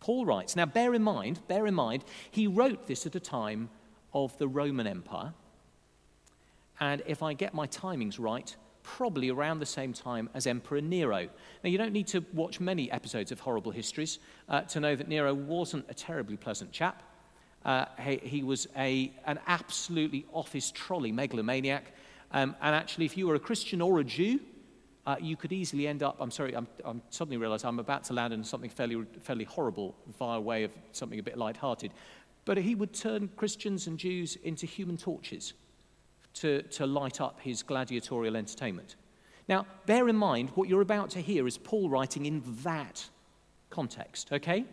Paul 0.00 0.26
writes, 0.26 0.56
now 0.56 0.66
bear 0.66 0.94
in 0.94 1.02
mind, 1.02 1.40
bear 1.48 1.66
in 1.66 1.74
mind, 1.74 2.04
he 2.30 2.46
wrote 2.46 2.86
this 2.86 3.06
at 3.06 3.14
a 3.14 3.20
time 3.20 3.70
of 4.12 4.36
the 4.38 4.48
Roman 4.48 4.86
Empire. 4.86 5.32
And 6.80 7.02
if 7.06 7.22
I 7.22 7.32
get 7.32 7.54
my 7.54 7.66
timings 7.66 8.16
right, 8.18 8.54
probably 8.82 9.30
around 9.30 9.58
the 9.58 9.66
same 9.66 9.92
time 9.92 10.30
as 10.32 10.46
Emperor 10.46 10.80
Nero. 10.80 11.28
Now, 11.64 11.70
you 11.70 11.76
don't 11.76 11.92
need 11.92 12.06
to 12.08 12.24
watch 12.32 12.60
many 12.60 12.90
episodes 12.90 13.32
of 13.32 13.40
Horrible 13.40 13.72
Histories 13.72 14.20
uh, 14.48 14.60
to 14.62 14.80
know 14.80 14.94
that 14.94 15.08
Nero 15.08 15.34
wasn't 15.34 15.84
a 15.88 15.94
terribly 15.94 16.36
pleasant 16.36 16.70
chap. 16.70 17.02
Uh, 17.64 17.86
he, 18.00 18.16
he, 18.18 18.42
was 18.44 18.68
a, 18.76 19.12
an 19.24 19.40
absolutely 19.48 20.24
off 20.32 20.52
his 20.52 20.70
trolley 20.70 21.10
megalomaniac. 21.10 21.92
Um, 22.30 22.54
and 22.62 22.76
actually, 22.76 23.06
if 23.06 23.16
you 23.16 23.26
were 23.26 23.34
a 23.34 23.40
Christian 23.40 23.80
or 23.80 23.98
a 23.98 24.04
Jew, 24.04 24.38
uh, 25.06 25.16
you 25.20 25.36
could 25.36 25.52
easily 25.52 25.86
end 25.86 26.02
up. 26.02 26.16
I'm 26.18 26.30
sorry, 26.30 26.54
I'm, 26.54 26.66
I'm 26.84 27.00
suddenly 27.10 27.36
realize 27.36 27.64
I'm 27.64 27.78
about 27.78 28.04
to 28.04 28.12
land 28.12 28.32
in 28.32 28.42
something 28.42 28.70
fairly, 28.70 29.04
fairly 29.20 29.44
horrible 29.44 29.94
via 30.18 30.40
way 30.40 30.64
of 30.64 30.72
something 30.92 31.18
a 31.18 31.22
bit 31.22 31.38
light-hearted. 31.38 31.92
But 32.44 32.58
he 32.58 32.74
would 32.74 32.92
turn 32.92 33.28
Christians 33.36 33.86
and 33.86 33.98
Jews 33.98 34.36
into 34.42 34.66
human 34.66 34.96
torches 34.96 35.54
to, 36.34 36.62
to 36.62 36.86
light 36.86 37.20
up 37.20 37.40
his 37.40 37.62
gladiatorial 37.62 38.36
entertainment. 38.36 38.96
Now, 39.48 39.66
bear 39.86 40.08
in 40.08 40.16
mind, 40.16 40.50
what 40.54 40.68
you're 40.68 40.80
about 40.80 41.10
to 41.10 41.20
hear 41.20 41.46
is 41.46 41.56
Paul 41.56 41.88
writing 41.88 42.26
in 42.26 42.42
that 42.62 43.08
context, 43.70 44.32
okay? 44.32 44.64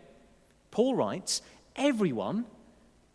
Paul 0.70 0.96
writes, 0.96 1.42
everyone 1.76 2.46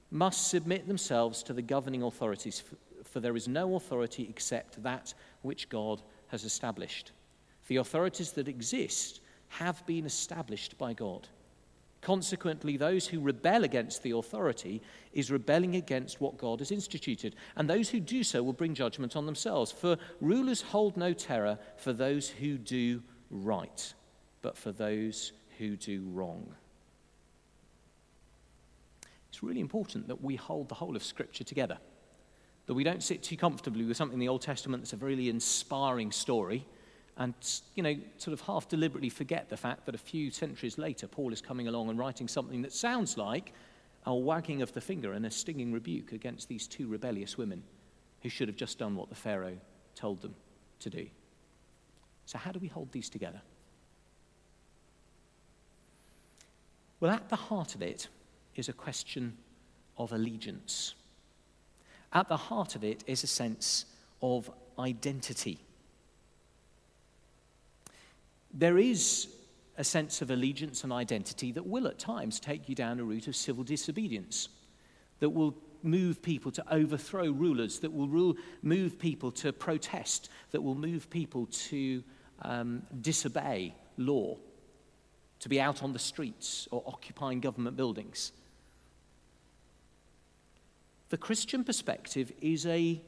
must 0.09 0.47
submit 0.47 0.87
themselves 0.87 1.43
to 1.43 1.53
the 1.53 1.61
governing 1.61 2.03
authorities, 2.03 2.63
for 3.03 3.19
there 3.19 3.35
is 3.35 3.47
no 3.47 3.75
authority 3.75 4.25
except 4.29 4.81
that 4.83 5.13
which 5.41 5.69
God 5.69 6.01
has 6.29 6.43
established. 6.43 7.11
The 7.67 7.77
authorities 7.77 8.31
that 8.31 8.47
exist 8.47 9.21
have 9.49 9.85
been 9.85 10.05
established 10.05 10.77
by 10.77 10.93
God. 10.93 11.27
Consequently, 12.01 12.77
those 12.77 13.07
who 13.07 13.19
rebel 13.19 13.65
against 13.65 14.03
the 14.03 14.11
authority 14.11 14.81
is 15.11 15.31
rebelling 15.31 15.75
against 15.75 16.21
what 16.21 16.37
God 16.37 16.59
has 16.59 16.71
instituted. 16.71 17.35
And 17.57 17.69
those 17.69 17.89
who 17.89 17.99
do 17.99 18.23
so 18.23 18.41
will 18.41 18.53
bring 18.53 18.73
judgment 18.73 19.15
on 19.15 19.25
themselves. 19.25 19.71
For 19.71 19.97
rulers 20.21 20.61
hold 20.61 20.95
no 20.95 21.11
terror 21.11 21.59
for 21.77 21.91
those 21.91 22.29
who 22.29 22.57
do 22.57 23.03
right, 23.29 23.93
but 24.41 24.57
for 24.57 24.71
those 24.71 25.33
who 25.57 25.75
do 25.75 26.07
wrong. 26.13 26.55
It's 29.29 29.43
really 29.43 29.59
important 29.59 30.07
that 30.07 30.23
we 30.23 30.37
hold 30.37 30.69
the 30.69 30.75
whole 30.75 30.95
of 30.95 31.03
Scripture 31.03 31.43
together, 31.43 31.77
that 32.69 32.75
we 32.75 32.83
don't 32.83 33.01
sit 33.01 33.23
too 33.23 33.35
comfortably 33.35 33.83
with 33.83 33.97
something 33.97 34.13
in 34.13 34.19
the 34.19 34.27
Old 34.27 34.43
Testament 34.43 34.83
that's 34.83 34.93
a 34.93 34.97
really 34.97 35.27
inspiring 35.27 36.11
story 36.11 36.67
and 37.17 37.33
you 37.73 37.81
know 37.81 37.95
sort 38.19 38.31
of 38.31 38.41
half 38.41 38.69
deliberately 38.69 39.09
forget 39.09 39.49
the 39.49 39.57
fact 39.57 39.87
that 39.87 39.95
a 39.95 39.97
few 39.97 40.29
centuries 40.29 40.77
later 40.77 41.07
paul 41.07 41.33
is 41.33 41.41
coming 41.41 41.67
along 41.67 41.89
and 41.89 41.97
writing 41.97 42.27
something 42.27 42.61
that 42.61 42.71
sounds 42.71 43.17
like 43.17 43.53
a 44.05 44.13
wagging 44.13 44.61
of 44.61 44.71
the 44.73 44.81
finger 44.81 45.13
and 45.13 45.25
a 45.25 45.31
stinging 45.31 45.73
rebuke 45.73 46.11
against 46.11 46.47
these 46.47 46.67
two 46.67 46.87
rebellious 46.87 47.39
women 47.39 47.63
who 48.21 48.29
should 48.29 48.47
have 48.47 48.55
just 48.55 48.77
done 48.77 48.95
what 48.95 49.09
the 49.09 49.15
pharaoh 49.15 49.57
told 49.95 50.21
them 50.21 50.35
to 50.79 50.91
do. 50.91 51.07
So 52.27 52.37
how 52.37 52.51
do 52.51 52.59
we 52.59 52.67
hold 52.67 52.91
these 52.91 53.09
together? 53.09 53.41
Well 56.99 57.09
at 57.09 57.29
the 57.29 57.35
heart 57.35 57.73
of 57.73 57.81
it 57.81 58.09
is 58.53 58.69
a 58.69 58.73
question 58.73 59.35
of 59.97 60.11
allegiance 60.11 60.93
at 62.13 62.27
the 62.27 62.37
heart 62.37 62.75
of 62.75 62.83
it 62.83 63.03
is 63.07 63.23
a 63.23 63.27
sense 63.27 63.85
of 64.21 64.49
identity 64.77 65.59
there 68.53 68.77
is 68.77 69.27
a 69.77 69.83
sense 69.83 70.21
of 70.21 70.31
allegiance 70.31 70.83
and 70.83 70.91
identity 70.91 71.51
that 71.51 71.65
will 71.65 71.87
at 71.87 71.99
times 71.99 72.39
take 72.39 72.67
you 72.67 72.75
down 72.75 72.99
a 72.99 73.03
route 73.03 73.27
of 73.27 73.35
civil 73.35 73.63
disobedience, 73.63 74.49
that 75.19 75.29
will 75.29 75.55
move 75.83 76.21
people 76.21 76.51
to 76.51 76.73
overthrow 76.73 77.31
rulers, 77.31 77.79
that 77.79 77.93
will 77.93 78.07
rule, 78.07 78.35
move 78.61 78.99
people 78.99 79.31
to 79.31 79.53
protest, 79.53 80.29
that 80.51 80.61
will 80.61 80.75
move 80.75 81.09
people 81.09 81.45
to 81.45 82.03
um, 82.41 82.81
disobey 83.01 83.73
law, 83.97 84.35
to 85.39 85.47
be 85.47 85.61
out 85.61 85.81
on 85.83 85.93
the 85.93 85.99
streets 85.99 86.67
or 86.71 86.83
occupying 86.85 87.39
government 87.39 87.77
buildings. 87.77 88.33
The 91.09 91.17
Christian 91.17 91.63
perspective 91.63 92.31
is 92.41 92.65
a 92.65 93.01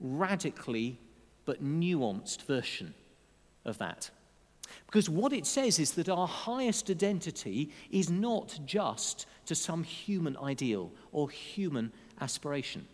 radically 0.00 0.98
but 1.44 1.62
nuanced 1.62 2.42
version 2.42 2.94
of 3.64 3.78
that. 3.78 4.10
Because 4.86 5.08
what 5.08 5.32
it 5.32 5.46
says 5.46 5.78
is 5.78 5.92
that 5.92 6.08
our 6.08 6.26
highest 6.26 6.90
identity 6.90 7.72
is 7.90 8.10
not 8.10 8.58
just 8.66 9.26
to 9.46 9.54
some 9.54 9.84
human 9.84 10.36
ideal 10.36 10.90
or 11.12 11.30
human 11.30 11.92
aspiration. 12.20 12.86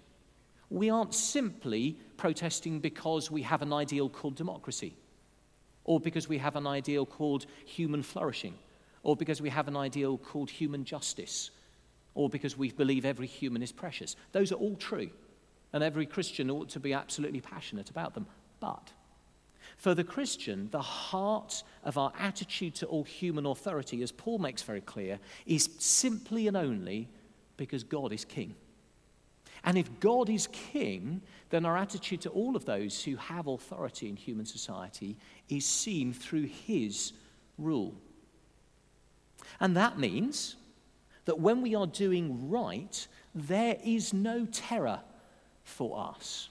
We 0.68 0.90
aren't 0.90 1.14
simply 1.14 1.99
protesting 2.16 2.80
because 2.80 3.30
we 3.30 3.42
have 3.42 3.62
an 3.62 3.73
ideal 3.73 4.09
called 4.09 4.35
democracy, 4.37 4.94
or 5.85 5.99
because 5.99 6.28
we 6.28 6.38
have 6.38 6.56
an 6.56 6.66
ideal 6.66 7.06
called 7.06 7.47
human 7.64 8.02
flourishing, 8.02 8.54
or 9.02 9.16
because 9.16 9.40
we 9.40 9.49
have 9.50 9.68
an 9.68 9.76
ideal 9.76 10.18
called 10.18 10.50
human 10.50 10.85
justice, 10.85 11.50
or 12.14 12.28
because 12.28 12.57
we 12.57 12.71
believe 12.71 13.04
every 13.04 13.26
human 13.26 13.62
is 13.62 13.73
precious. 13.73 14.16
Those 14.33 14.52
are 14.52 14.57
all 14.57 14.76
true, 14.76 15.11
and 15.73 15.83
every 15.83 16.07
Christian 16.07 16.50
ought 16.50 16.69
to 16.71 16.81
be 16.81 16.92
absolutely 16.92 17.40
passionate 17.40 17.90
about 17.90 18.14
them. 18.14 18.26
But 18.61 18.92
for 19.76 19.95
the 19.95 20.04
Christian, 20.04 20.69
the 20.71 20.83
heart 20.83 21.62
of 21.85 21.99
our 21.99 22.12
attitude 22.19 22.75
to 22.76 22.87
all 22.87 23.04
human 23.04 23.47
authority, 23.47 24.02
as 24.02 24.12
Paul 24.12 24.38
makes 24.38 24.62
very 24.62 24.81
clear, 24.81 25.19
is 25.47 25.71
simply 25.78 26.47
and 26.47 26.57
only 26.57 27.09
because 27.57 27.85
God 27.85 28.12
is 28.12 28.25
king. 28.25 28.54
And 29.64 29.78
if 29.78 30.00
God 30.00 30.28
is 30.28 30.49
king, 30.49 31.23
then 31.50 31.64
our 31.64 31.76
attitude 31.76 32.21
to 32.23 32.31
all 32.31 32.57
of 32.57 32.64
those 32.64 33.04
who 33.04 33.16
have 33.16 33.47
authority 33.47 34.09
in 34.09 34.16
human 34.16 34.47
society 34.47 35.16
is 35.49 35.64
seen 35.64 36.12
through 36.12 36.47
his 36.47 37.12
rule. 37.59 37.95
And 39.61 39.76
that 39.76 39.99
means 39.99 40.57
that 41.25 41.38
when 41.38 41.62
we 41.62 41.75
are 41.75 41.87
doing 41.87 42.50
right, 42.50 43.07
there 43.35 43.76
is 43.85 44.12
no 44.12 44.47
terror 44.47 45.00
for 45.64 45.99
us. 45.99 46.49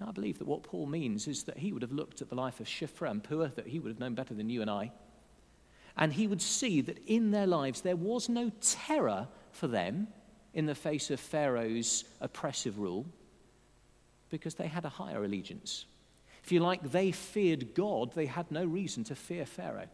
Now, 0.00 0.08
I 0.08 0.12
believe 0.12 0.38
that 0.38 0.48
what 0.48 0.62
Paul 0.62 0.86
means 0.86 1.28
is 1.28 1.44
that 1.44 1.58
he 1.58 1.72
would 1.72 1.82
have 1.82 1.92
looked 1.92 2.22
at 2.22 2.28
the 2.30 2.34
life 2.34 2.58
of 2.60 2.66
Shiphrah 2.66 3.10
and 3.10 3.22
Puah, 3.22 3.54
that 3.54 3.66
he 3.66 3.78
would 3.78 3.90
have 3.90 4.00
known 4.00 4.14
better 4.14 4.34
than 4.34 4.48
you 4.48 4.62
and 4.62 4.70
I, 4.70 4.92
and 5.96 6.12
he 6.12 6.26
would 6.26 6.40
see 6.40 6.80
that 6.80 6.98
in 7.06 7.30
their 7.30 7.46
lives 7.46 7.82
there 7.82 7.96
was 7.96 8.28
no 8.28 8.50
terror 8.60 9.28
for 9.52 9.66
them 9.66 10.08
in 10.54 10.66
the 10.66 10.74
face 10.74 11.10
of 11.10 11.20
Pharaoh's 11.20 12.04
oppressive 12.20 12.78
rule 12.78 13.06
because 14.30 14.54
they 14.54 14.66
had 14.66 14.84
a 14.84 14.88
higher 14.88 15.22
allegiance. 15.22 15.84
If 16.42 16.52
you 16.52 16.60
like, 16.60 16.90
they 16.90 17.12
feared 17.12 17.74
God, 17.74 18.14
they 18.14 18.26
had 18.26 18.50
no 18.50 18.64
reason 18.64 19.04
to 19.04 19.14
fear 19.14 19.44
Pharaoh. 19.44 19.88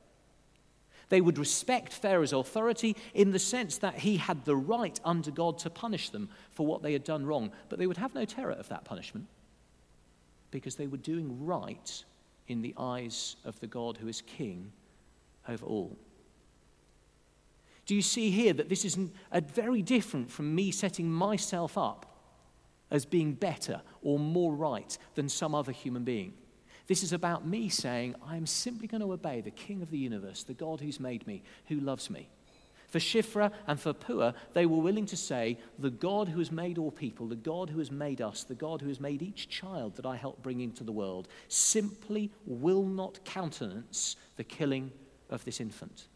They 1.09 1.21
would 1.21 1.39
respect 1.39 1.93
Pharaoh's 1.93 2.33
authority 2.33 2.97
in 3.15 3.31
the 3.31 3.39
sense 3.39 3.79
that 3.79 4.01
he 4.01 4.17
had 4.17 4.45
the 4.45 4.57
right 4.57 4.99
under 5.05 5.31
God 5.31 5.59
to 5.59 5.71
punish 5.71 6.11
them 6.11 6.29
for 6.51 6.67
what 6.67 6.83
they 6.83 6.93
had 6.93 7.05
done 7.05 7.25
wrong, 7.25 7.53
but 7.69 7.79
they 7.79 7.87
would 7.87 7.97
have 7.97 8.15
no 8.15 8.25
terror 8.25 8.53
of 8.53 8.69
that 8.69 8.85
punishment 8.85 9.27
because 10.51 10.75
they 10.75 10.87
were 10.87 10.97
doing 10.97 11.45
right 11.45 12.05
in 12.49 12.63
the 12.63 12.75
eyes 12.77 13.37
of 13.45 13.59
the 13.61 13.67
God 13.67 13.99
who 13.99 14.09
is 14.09 14.21
king 14.23 14.73
over 15.49 15.65
all. 15.65 15.97
Do 17.85 17.95
you 17.95 18.03
see 18.03 18.31
here 18.31 18.53
that 18.53 18.69
this 18.69 18.85
is 18.85 18.99
very 19.33 19.83
different 19.83 20.29
from 20.29 20.55
me 20.55 20.73
setting 20.73 21.09
myself 21.11 21.79
up 21.79 22.17
as 22.91 23.05
being 23.05 23.35
better 23.35 23.81
or 24.03 24.19
more 24.19 24.55
right 24.55 24.99
than 25.15 25.29
some 25.29 25.55
other 25.55 25.71
human 25.71 26.03
being? 26.03 26.35
This 26.87 27.02
is 27.02 27.12
about 27.12 27.47
me 27.47 27.69
saying, 27.69 28.14
I 28.26 28.37
am 28.37 28.47
simply 28.47 28.87
going 28.87 29.00
to 29.00 29.12
obey 29.12 29.40
the 29.40 29.50
King 29.50 29.83
of 29.83 29.90
the 29.90 29.99
universe, 29.99 30.45
the 30.45 30.55
God 30.55 30.81
who's 30.81 31.00
made 31.00 31.26
me, 31.26 31.43
who 31.66 31.81
loves 31.81 32.11
me. 32.11 32.28
For 32.88 33.00
Shiphrah 33.00 33.50
and 33.66 33.81
for 33.81 33.93
Puah, 33.93 34.33
they 34.52 34.64
were 34.64 34.76
willing 34.81 35.07
to 35.07 35.16
say, 35.16 35.59
The 35.78 35.90
God 35.90 36.28
who 36.28 36.38
has 36.38 36.52
made 36.52 36.78
all 36.78 36.93
people, 36.93 37.26
the 37.26 37.35
God 37.35 37.71
who 37.71 37.81
has 37.81 37.90
made 37.90 38.21
us, 38.21 38.45
the 38.45 38.55
God 38.55 38.81
who 38.81 38.88
has 38.88 39.00
made 39.00 39.23
each 39.23 39.49
child 39.49 39.97
that 39.97 40.07
I 40.07 40.14
help 40.14 40.43
bring 40.43 40.61
into 40.61 40.85
the 40.85 40.93
world, 40.93 41.26
simply 41.49 42.31
will 42.47 42.85
not 42.85 43.25
countenance 43.25 44.16
the 44.37 44.45
killing 44.45 44.93
of 45.28 45.45
this 45.45 45.61
infant. 45.61 46.07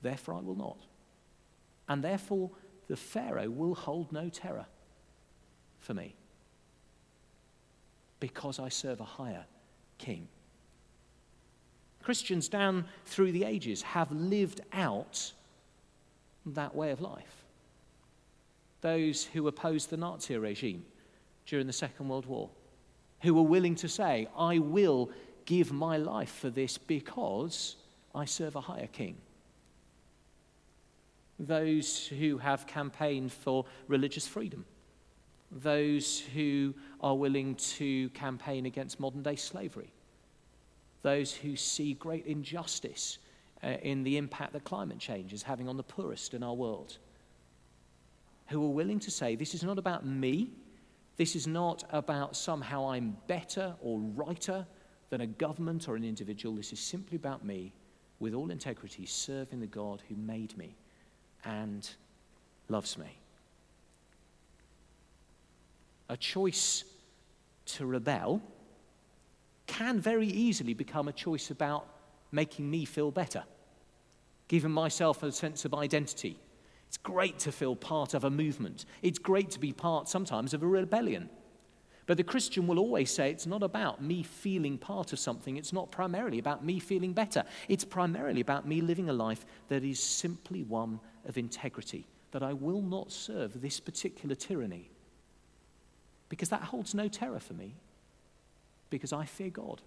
Therefore, 0.00 0.34
I 0.34 0.40
will 0.40 0.56
not. 0.56 0.78
And 1.88 2.02
therefore, 2.02 2.50
the 2.88 2.96
Pharaoh 2.96 3.50
will 3.50 3.74
hold 3.74 4.10
no 4.10 4.30
terror 4.30 4.66
for 5.78 5.92
me 5.92 6.14
because 8.20 8.58
I 8.58 8.70
serve 8.70 9.00
a 9.00 9.04
higher 9.04 9.44
king. 9.98 10.28
Christians 12.02 12.48
down 12.48 12.84
through 13.06 13.32
the 13.32 13.44
ages 13.44 13.82
have 13.82 14.12
lived 14.12 14.60
out 14.72 15.32
that 16.46 16.74
way 16.74 16.90
of 16.90 17.00
life. 17.00 17.44
Those 18.82 19.24
who 19.24 19.48
opposed 19.48 19.88
the 19.88 19.96
Nazi 19.96 20.36
regime 20.36 20.84
during 21.46 21.66
the 21.66 21.72
Second 21.72 22.08
World 22.08 22.26
War, 22.26 22.50
who 23.22 23.32
were 23.32 23.42
willing 23.42 23.74
to 23.76 23.88
say, 23.88 24.28
I 24.36 24.58
will 24.58 25.10
give 25.46 25.72
my 25.72 25.96
life 25.96 26.30
for 26.30 26.50
this 26.50 26.76
because 26.76 27.76
I 28.14 28.26
serve 28.26 28.56
a 28.56 28.60
higher 28.60 28.86
king. 28.86 29.16
Those 31.38 32.06
who 32.06 32.38
have 32.38 32.66
campaigned 32.66 33.32
for 33.32 33.64
religious 33.88 34.26
freedom. 34.26 34.66
Those 35.54 36.20
who 36.34 36.74
are 37.00 37.14
willing 37.14 37.54
to 37.54 38.08
campaign 38.10 38.66
against 38.66 38.98
modern 38.98 39.22
day 39.22 39.36
slavery. 39.36 39.92
Those 41.02 41.32
who 41.32 41.54
see 41.54 41.94
great 41.94 42.26
injustice 42.26 43.18
uh, 43.62 43.76
in 43.82 44.02
the 44.02 44.16
impact 44.16 44.52
that 44.52 44.64
climate 44.64 44.98
change 44.98 45.32
is 45.32 45.42
having 45.42 45.68
on 45.68 45.76
the 45.76 45.82
poorest 45.82 46.34
in 46.34 46.42
our 46.42 46.54
world. 46.54 46.98
Who 48.48 48.64
are 48.64 48.70
willing 48.70 48.98
to 49.00 49.10
say, 49.10 49.36
This 49.36 49.54
is 49.54 49.62
not 49.62 49.78
about 49.78 50.04
me. 50.04 50.50
This 51.16 51.36
is 51.36 51.46
not 51.46 51.84
about 51.90 52.36
somehow 52.36 52.90
I'm 52.90 53.16
better 53.28 53.74
or 53.80 54.00
righter 54.00 54.66
than 55.10 55.20
a 55.20 55.26
government 55.26 55.88
or 55.88 55.94
an 55.94 56.04
individual. 56.04 56.56
This 56.56 56.72
is 56.72 56.80
simply 56.80 57.16
about 57.16 57.44
me, 57.44 57.72
with 58.18 58.34
all 58.34 58.50
integrity, 58.50 59.06
serving 59.06 59.60
the 59.60 59.66
God 59.66 60.02
who 60.08 60.16
made 60.16 60.56
me 60.58 60.74
and 61.44 61.88
loves 62.68 62.98
me. 62.98 63.18
A 66.14 66.16
choice 66.16 66.84
to 67.66 67.86
rebel 67.86 68.40
can 69.66 69.98
very 69.98 70.28
easily 70.28 70.72
become 70.72 71.08
a 71.08 71.12
choice 71.12 71.50
about 71.50 71.88
making 72.30 72.70
me 72.70 72.84
feel 72.84 73.10
better, 73.10 73.42
giving 74.46 74.70
myself 74.70 75.24
a 75.24 75.32
sense 75.32 75.64
of 75.64 75.74
identity. 75.74 76.38
It's 76.86 76.98
great 76.98 77.40
to 77.40 77.50
feel 77.50 77.74
part 77.74 78.14
of 78.14 78.22
a 78.22 78.30
movement. 78.30 78.84
It's 79.02 79.18
great 79.18 79.50
to 79.50 79.58
be 79.58 79.72
part 79.72 80.08
sometimes 80.08 80.54
of 80.54 80.62
a 80.62 80.68
rebellion. 80.68 81.30
But 82.06 82.16
the 82.16 82.22
Christian 82.22 82.68
will 82.68 82.78
always 82.78 83.10
say 83.10 83.32
it's 83.32 83.48
not 83.48 83.64
about 83.64 84.00
me 84.00 84.22
feeling 84.22 84.78
part 84.78 85.12
of 85.12 85.18
something. 85.18 85.56
It's 85.56 85.72
not 85.72 85.90
primarily 85.90 86.38
about 86.38 86.64
me 86.64 86.78
feeling 86.78 87.12
better. 87.12 87.42
It's 87.68 87.84
primarily 87.84 88.40
about 88.40 88.68
me 88.68 88.82
living 88.82 89.08
a 89.08 89.12
life 89.12 89.44
that 89.66 89.82
is 89.82 90.00
simply 90.00 90.62
one 90.62 91.00
of 91.26 91.38
integrity, 91.38 92.06
that 92.30 92.44
I 92.44 92.52
will 92.52 92.82
not 92.82 93.10
serve 93.10 93.60
this 93.60 93.80
particular 93.80 94.36
tyranny. 94.36 94.92
Because 96.34 96.48
that 96.48 96.62
holds 96.62 96.96
no 96.96 97.06
terror 97.06 97.38
for 97.38 97.52
me, 97.52 97.76
because 98.90 99.12
I 99.12 99.24
fear 99.24 99.50
God. 99.50 99.80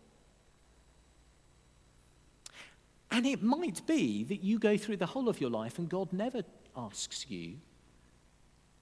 And 3.11 3.25
it 3.25 3.43
might 3.43 3.85
be 3.85 4.23
that 4.23 4.41
you 4.45 4.57
go 4.57 4.77
through 4.77 4.95
the 4.95 5.07
whole 5.07 5.27
of 5.27 5.41
your 5.41 5.49
life 5.49 5.77
and 5.77 5.89
God 5.89 6.13
never 6.13 6.43
asks 6.73 7.29
you 7.29 7.55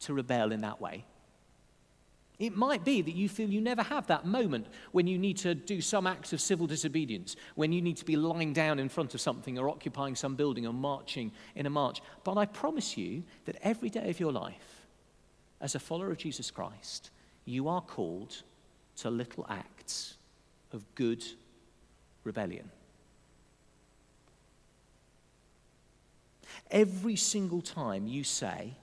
to 0.02 0.14
rebel 0.14 0.52
in 0.52 0.62
that 0.62 0.80
way. 0.80 1.06
It 2.38 2.56
might 2.56 2.86
be 2.86 3.02
that 3.02 3.16
you 3.16 3.28
feel 3.28 3.50
you 3.50 3.62
never 3.62 3.82
have 3.82 4.06
that 4.06 4.28
moment 4.28 4.68
when 4.92 5.08
you 5.08 5.18
need 5.18 5.38
to 5.38 5.56
do 5.56 5.82
some 5.82 6.06
act 6.06 6.34
of 6.34 6.40
civil 6.42 6.68
disobedience, 6.68 7.36
when 7.56 7.72
you 7.72 7.82
need 7.82 7.98
to 7.98 8.06
be 8.06 8.16
lying 8.16 8.54
down 8.54 8.78
in 8.78 8.90
front 8.90 9.16
of 9.16 9.22
something 9.22 9.58
or 9.58 9.70
occupying 9.70 10.14
some 10.14 10.36
building 10.36 10.68
or 10.68 10.74
marching 10.74 11.32
in 11.56 11.66
a 11.66 11.72
march. 11.72 12.00
But 12.24 12.38
I 12.38 12.46
promise 12.46 12.96
you 12.96 13.24
that 13.46 13.58
every 13.64 13.90
day 13.90 14.12
of 14.12 14.20
your 14.20 14.32
life, 14.32 14.86
as 15.62 15.74
a 15.74 15.80
follower 15.80 16.12
of 16.12 16.20
Jesus 16.20 16.52
Christ, 16.52 17.10
you 17.46 17.68
are 17.68 17.82
called 17.82 18.42
to 18.98 19.10
little 19.10 19.46
acts 19.50 20.16
of 20.74 20.84
good 20.96 21.24
rebellion. 22.24 22.70
Every 26.72 27.16
single 27.16 27.62
time 27.62 28.08
you 28.08 28.24
say, 28.24 28.74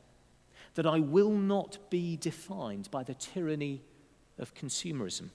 that 0.75 0.87
I 0.87 1.01
will 1.01 1.31
not 1.31 1.79
be 1.91 2.17
defined 2.17 2.91
by 2.91 3.03
the 3.03 3.15
tyranny 3.15 3.83
of 4.39 4.55
consumerism. 4.55 5.29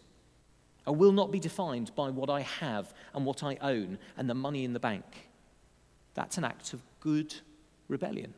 I 0.86 0.92
will 0.92 1.12
not 1.12 1.32
be 1.32 1.40
defined 1.40 1.94
by 1.96 2.10
what 2.10 2.30
I 2.30 2.42
have 2.42 2.94
and 3.14 3.26
what 3.26 3.44
I 3.44 3.58
own 3.62 4.00
and 4.16 4.30
the 4.30 4.34
money 4.34 4.64
in 4.64 4.74
the 4.74 4.80
bank. 4.80 5.30
That's 6.14 6.38
an 6.38 6.44
act 6.44 6.74
of 6.74 6.82
good 7.00 7.36
rebellion. 7.88 8.34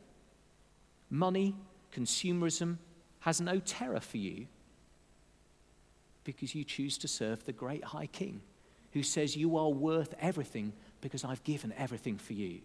Money, 1.08 1.54
consumerism 1.94 2.78
has 3.20 3.40
no 3.40 3.60
terror 3.60 4.00
for 4.00 4.18
you 4.18 4.46
because 6.24 6.54
you 6.54 6.64
choose 6.64 6.98
to 6.98 7.08
serve 7.08 7.44
the 7.44 7.52
great 7.52 7.84
high 7.84 8.06
king 8.06 8.40
who 8.92 9.02
says 9.02 9.36
you 9.36 9.56
are 9.56 9.70
worth 9.70 10.14
everything 10.20 10.72
because 11.00 11.24
I've 11.24 11.44
given 11.44 11.72
everything 11.76 12.18
for 12.18 12.32
you 12.32 12.60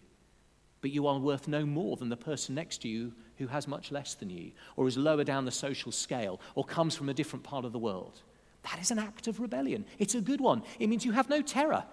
but 0.80 0.90
you 0.92 1.06
are 1.06 1.18
worth 1.18 1.48
no 1.48 1.66
more 1.66 1.96
than 1.96 2.10
the 2.10 2.16
person 2.16 2.54
next 2.54 2.82
to 2.82 2.88
you 2.88 3.12
who 3.38 3.46
has 3.48 3.66
much 3.66 3.90
less 3.90 4.14
than 4.14 4.30
you, 4.30 4.52
or 4.76 4.86
is 4.86 4.96
lower 4.96 5.24
down 5.24 5.44
the 5.44 5.50
social 5.50 5.92
scale, 5.92 6.40
or 6.54 6.64
comes 6.64 6.94
from 6.94 7.08
a 7.08 7.14
different 7.14 7.44
part 7.44 7.64
of 7.64 7.72
the 7.72 7.78
world. 7.78 8.22
That 8.62 8.80
is 8.80 8.90
an 8.90 8.98
act 8.98 9.26
of 9.26 9.40
rebellion. 9.40 9.84
It's 9.98 10.14
a 10.14 10.20
good 10.20 10.40
one. 10.40 10.62
It 10.78 10.88
means 10.88 11.04
you 11.04 11.12
have 11.12 11.28
no 11.28 11.42
terror 11.42 11.84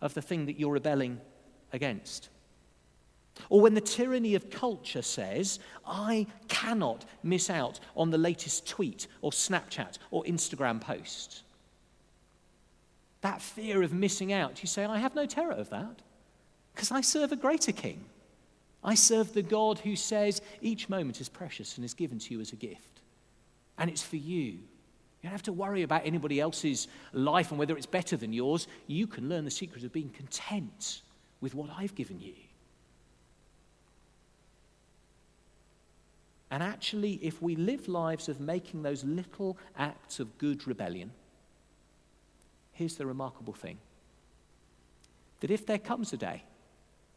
of 0.00 0.14
the 0.14 0.22
thing 0.22 0.44
that 0.46 0.58
you're 0.58 0.72
rebelling 0.72 1.20
against. 1.72 2.28
Or 3.48 3.60
when 3.60 3.74
the 3.74 3.80
tyranny 3.80 4.34
of 4.34 4.50
culture 4.50 5.02
says, 5.02 5.58
I 5.86 6.26
cannot 6.48 7.04
miss 7.22 7.50
out 7.50 7.80
on 7.96 8.10
the 8.10 8.18
latest 8.18 8.68
tweet 8.68 9.06
or 9.22 9.30
Snapchat 9.30 9.98
or 10.10 10.24
Instagram 10.24 10.80
post. 10.80 11.42
That 13.20 13.42
fear 13.42 13.82
of 13.82 13.92
missing 13.92 14.32
out, 14.32 14.62
you 14.62 14.68
say, 14.68 14.84
I 14.84 14.98
have 14.98 15.14
no 15.14 15.26
terror 15.26 15.52
of 15.52 15.70
that. 15.70 16.02
Because 16.74 16.92
I 16.92 17.00
serve 17.00 17.32
a 17.32 17.36
greater 17.36 17.72
king. 17.72 18.04
I 18.84 18.94
serve 18.94 19.32
the 19.32 19.42
God 19.42 19.80
who 19.80 19.96
says 19.96 20.40
each 20.60 20.88
moment 20.88 21.20
is 21.20 21.28
precious 21.28 21.76
and 21.76 21.84
is 21.84 21.94
given 21.94 22.18
to 22.20 22.34
you 22.34 22.40
as 22.40 22.52
a 22.52 22.56
gift. 22.56 23.00
And 23.76 23.90
it's 23.90 24.02
for 24.02 24.16
you. 24.16 24.60
You 25.20 25.24
don't 25.24 25.32
have 25.32 25.42
to 25.44 25.52
worry 25.52 25.82
about 25.82 26.02
anybody 26.04 26.40
else's 26.40 26.86
life 27.12 27.50
and 27.50 27.58
whether 27.58 27.76
it's 27.76 27.86
better 27.86 28.16
than 28.16 28.32
yours. 28.32 28.68
You 28.86 29.08
can 29.08 29.28
learn 29.28 29.44
the 29.44 29.50
secret 29.50 29.82
of 29.82 29.92
being 29.92 30.10
content 30.10 31.02
with 31.40 31.54
what 31.56 31.70
I've 31.76 31.96
given 31.96 32.20
you. 32.20 32.34
And 36.50 36.62
actually, 36.62 37.14
if 37.22 37.42
we 37.42 37.56
live 37.56 37.88
lives 37.88 38.28
of 38.28 38.40
making 38.40 38.82
those 38.82 39.04
little 39.04 39.58
acts 39.76 40.18
of 40.18 40.38
good 40.38 40.66
rebellion, 40.66 41.10
here's 42.72 42.96
the 42.96 43.06
remarkable 43.06 43.52
thing 43.52 43.78
that 45.40 45.50
if 45.50 45.66
there 45.66 45.78
comes 45.78 46.12
a 46.12 46.16
day 46.16 46.42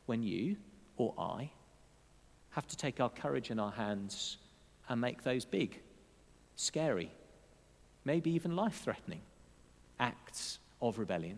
when 0.05 0.21
you 0.21 0.57
or 0.97 1.13
I 1.17 1.49
have 2.51 2.67
to 2.67 2.77
take 2.77 2.99
our 2.99 3.09
courage 3.09 3.49
in 3.49 3.59
our 3.59 3.71
hands 3.71 4.37
and 4.89 4.99
make 4.99 5.23
those 5.23 5.45
big, 5.45 5.79
scary, 6.55 7.11
maybe 8.03 8.31
even 8.31 8.55
life 8.55 8.81
threatening 8.83 9.21
acts 9.99 10.59
of 10.81 10.99
rebellion, 10.99 11.37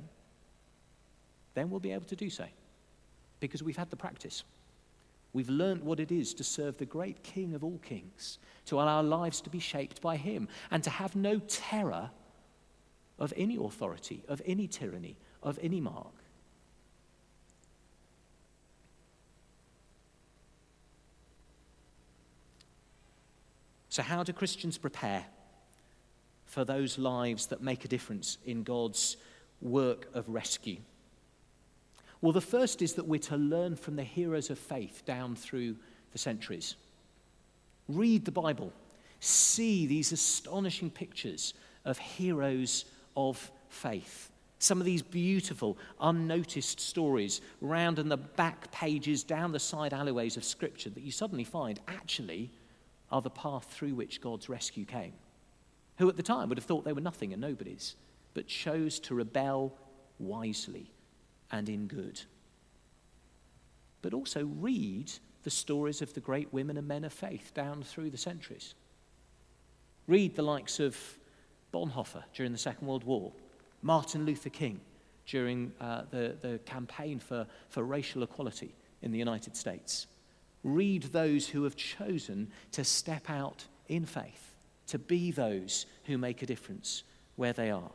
then 1.53 1.69
we'll 1.69 1.79
be 1.79 1.91
able 1.91 2.05
to 2.05 2.15
do 2.15 2.29
so 2.29 2.45
because 3.39 3.61
we've 3.61 3.77
had 3.77 3.89
the 3.89 3.95
practice. 3.95 4.43
We've 5.33 5.49
learned 5.49 5.83
what 5.83 5.99
it 5.99 6.11
is 6.11 6.33
to 6.35 6.43
serve 6.43 6.77
the 6.77 6.85
great 6.85 7.23
King 7.23 7.55
of 7.55 7.63
all 7.63 7.79
kings, 7.79 8.37
to 8.67 8.75
allow 8.75 8.97
our 8.97 9.03
lives 9.03 9.41
to 9.41 9.49
be 9.49 9.59
shaped 9.59 10.01
by 10.01 10.15
Him, 10.15 10.47
and 10.69 10.83
to 10.83 10.91
have 10.91 11.15
no 11.15 11.39
terror 11.39 12.11
of 13.17 13.33
any 13.35 13.57
authority, 13.57 14.23
of 14.27 14.41
any 14.45 14.67
tyranny, 14.67 15.17
of 15.41 15.57
any 15.61 15.81
mark. 15.81 16.13
So, 23.89 24.01
how 24.01 24.23
do 24.23 24.33
Christians 24.33 24.77
prepare 24.77 25.25
for 26.45 26.65
those 26.65 26.97
lives 26.97 27.47
that 27.47 27.61
make 27.61 27.85
a 27.85 27.87
difference 27.87 28.37
in 28.45 28.63
God's 28.63 29.17
work 29.61 30.09
of 30.13 30.27
rescue? 30.29 30.77
Well, 32.23 32.31
the 32.31 32.39
first 32.39 32.81
is 32.81 32.93
that 32.93 33.05
we're 33.05 33.19
to 33.19 33.35
learn 33.35 33.75
from 33.75 33.97
the 33.97 34.03
heroes 34.03 34.49
of 34.49 34.57
faith 34.57 35.03
down 35.05 35.35
through 35.35 35.75
the 36.13 36.17
centuries. 36.17 36.77
Read 37.89 38.23
the 38.23 38.31
Bible, 38.31 38.71
see 39.19 39.85
these 39.87 40.13
astonishing 40.13 40.89
pictures 40.89 41.53
of 41.83 41.97
heroes 41.97 42.85
of 43.17 43.51
faith. 43.67 44.31
Some 44.59 44.79
of 44.79 44.85
these 44.85 45.01
beautiful, 45.01 45.77
unnoticed 45.99 46.79
stories 46.79 47.41
round 47.59 47.99
in 47.99 48.07
the 48.07 48.15
back 48.15 48.71
pages, 48.71 49.25
down 49.25 49.51
the 49.51 49.59
side 49.59 49.91
alleyways 49.91 50.37
of 50.37 50.45
Scripture 50.45 50.91
that 50.91 51.03
you 51.03 51.11
suddenly 51.11 51.43
find 51.43 51.81
actually 51.89 52.51
are 53.11 53.21
the 53.21 53.29
path 53.29 53.65
through 53.65 53.95
which 53.95 54.21
God's 54.21 54.47
rescue 54.47 54.85
came, 54.85 55.11
who 55.97 56.07
at 56.07 56.15
the 56.15 56.23
time 56.23 56.47
would 56.47 56.57
have 56.57 56.63
thought 56.63 56.85
they 56.85 56.93
were 56.93 57.01
nothing 57.01 57.33
and 57.33 57.41
nobodies, 57.41 57.97
but 58.33 58.47
chose 58.47 58.97
to 59.01 59.13
rebel 59.13 59.77
wisely 60.19 60.92
and 61.53 61.69
in 61.69 61.87
good. 61.87 62.19
But 64.01 64.13
also 64.13 64.45
read 64.45 65.09
the 65.43 65.49
stories 65.49 66.01
of 66.01 66.13
the 66.13 66.19
great 66.19 66.51
women 66.51 66.75
and 66.75 66.87
men 66.87 67.05
of 67.05 67.13
faith 67.13 67.53
down 67.53 67.83
through 67.83 68.09
the 68.09 68.17
centuries. 68.17 68.73
Read 70.07 70.35
the 70.35 70.41
likes 70.41 70.81
of 70.81 70.97
Bonhoeffer 71.73 72.23
during 72.33 72.51
the 72.51 72.57
Second 72.57 72.87
World 72.87 73.05
War, 73.05 73.31
Martin 73.81 74.25
Luther 74.25 74.49
King 74.49 74.81
during 75.25 75.71
uh, 75.79 76.01
the, 76.11 76.35
the 76.41 76.59
campaign 76.65 77.19
for, 77.19 77.47
for 77.69 77.83
racial 77.83 78.23
equality 78.23 78.75
in 79.01 79.11
the 79.11 79.19
United 79.19 79.55
States. 79.55 80.07
Read 80.63 81.03
those 81.03 81.47
who 81.47 81.63
have 81.63 81.75
chosen 81.75 82.51
to 82.71 82.83
step 82.83 83.29
out 83.29 83.65
in 83.87 84.05
faith, 84.05 84.55
to 84.87 84.97
be 84.99 85.31
those 85.31 85.85
who 86.05 86.17
make 86.17 86.41
a 86.41 86.45
difference 86.45 87.03
where 87.35 87.53
they 87.53 87.69
are. 87.69 87.91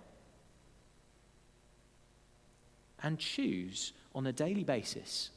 And 3.02 3.18
choose 3.18 3.92
on 4.14 4.26
a 4.26 4.32
daily 4.32 4.64
basis 4.64 5.30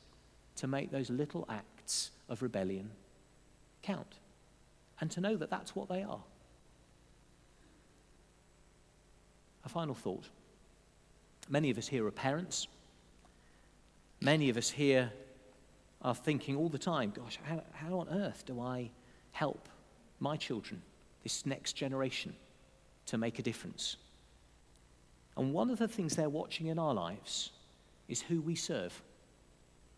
to 0.55 0.67
make 0.67 0.91
those 0.91 1.09
little 1.09 1.45
acts 1.49 2.11
of 2.29 2.41
rebellion 2.41 2.91
count 3.83 4.15
and 4.99 5.09
to 5.11 5.21
know 5.21 5.35
that 5.35 5.49
that's 5.49 5.75
what 5.75 5.89
they 5.89 6.03
are. 6.03 6.21
A 9.65 9.69
final 9.69 9.95
thought. 9.95 10.25
Many 11.49 11.69
of 11.69 11.77
us 11.77 11.87
here 11.87 12.05
are 12.05 12.11
parents. 12.11 12.67
Many 14.21 14.49
of 14.49 14.57
us 14.57 14.69
here 14.69 15.11
are 16.01 16.15
thinking 16.15 16.55
all 16.55 16.69
the 16.69 16.77
time, 16.77 17.11
gosh, 17.15 17.39
how, 17.43 17.61
how 17.73 17.99
on 17.99 18.09
earth 18.09 18.43
do 18.45 18.59
I 18.59 18.89
help 19.31 19.67
my 20.19 20.37
children, 20.37 20.81
this 21.23 21.45
next 21.45 21.73
generation, 21.73 22.35
to 23.07 23.17
make 23.17 23.39
a 23.39 23.41
difference? 23.41 23.97
And 25.37 25.53
one 25.53 25.69
of 25.69 25.79
the 25.79 25.87
things 25.87 26.15
they're 26.15 26.29
watching 26.29 26.67
in 26.67 26.77
our 26.77 26.93
lives 26.93 27.51
is 28.07 28.21
who 28.21 28.41
we 28.41 28.55
serve, 28.55 29.01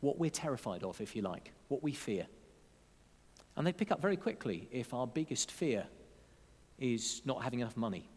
what 0.02 0.20
we're 0.20 0.30
terrified 0.30 0.84
of, 0.84 1.02
if 1.02 1.16
you 1.16 1.22
like, 1.22 1.52
what 1.70 1.82
we 1.82 1.92
fear. 1.92 2.28
And 3.56 3.66
they 3.66 3.74
pick 3.74 3.92
up 3.92 4.02
very 4.02 4.18
quickly 4.18 4.68
if 4.72 4.94
our 4.94 5.08
biggest 5.08 5.52
fear 5.52 5.86
is 6.80 7.22
not 7.26 7.44
having 7.44 7.60
enough 7.60 7.78
money, 7.78 8.08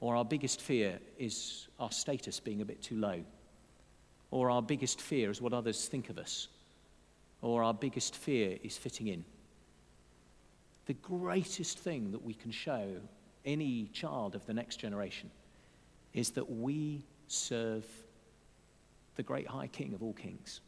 or 0.00 0.16
our 0.16 0.24
biggest 0.24 0.60
fear 0.60 0.98
is 1.18 1.68
our 1.80 1.90
status 1.90 2.38
being 2.40 2.60
a 2.60 2.64
bit 2.64 2.82
too 2.82 2.96
low, 2.96 3.22
or 4.30 4.50
our 4.50 4.62
biggest 4.62 5.00
fear 5.00 5.30
is 5.30 5.40
what 5.40 5.52
others 5.52 5.86
think 5.86 6.10
of 6.10 6.18
us, 6.18 6.48
or 7.42 7.62
our 7.62 7.74
biggest 7.74 8.16
fear 8.16 8.58
is 8.62 8.76
fitting 8.76 9.08
in. 9.08 9.24
The 10.86 10.94
greatest 10.94 11.78
thing 11.78 12.12
that 12.12 12.24
we 12.24 12.34
can 12.34 12.50
show 12.50 12.96
any 13.44 13.90
child 13.92 14.34
of 14.34 14.44
the 14.46 14.54
next 14.54 14.76
generation 14.76 15.30
is 16.16 16.30
that 16.30 16.50
we 16.50 17.04
serve 17.28 17.86
the 19.14 19.22
great 19.22 19.46
high 19.46 19.68
king 19.68 19.94
of 19.94 20.02
all 20.02 20.14
kings, 20.14 20.60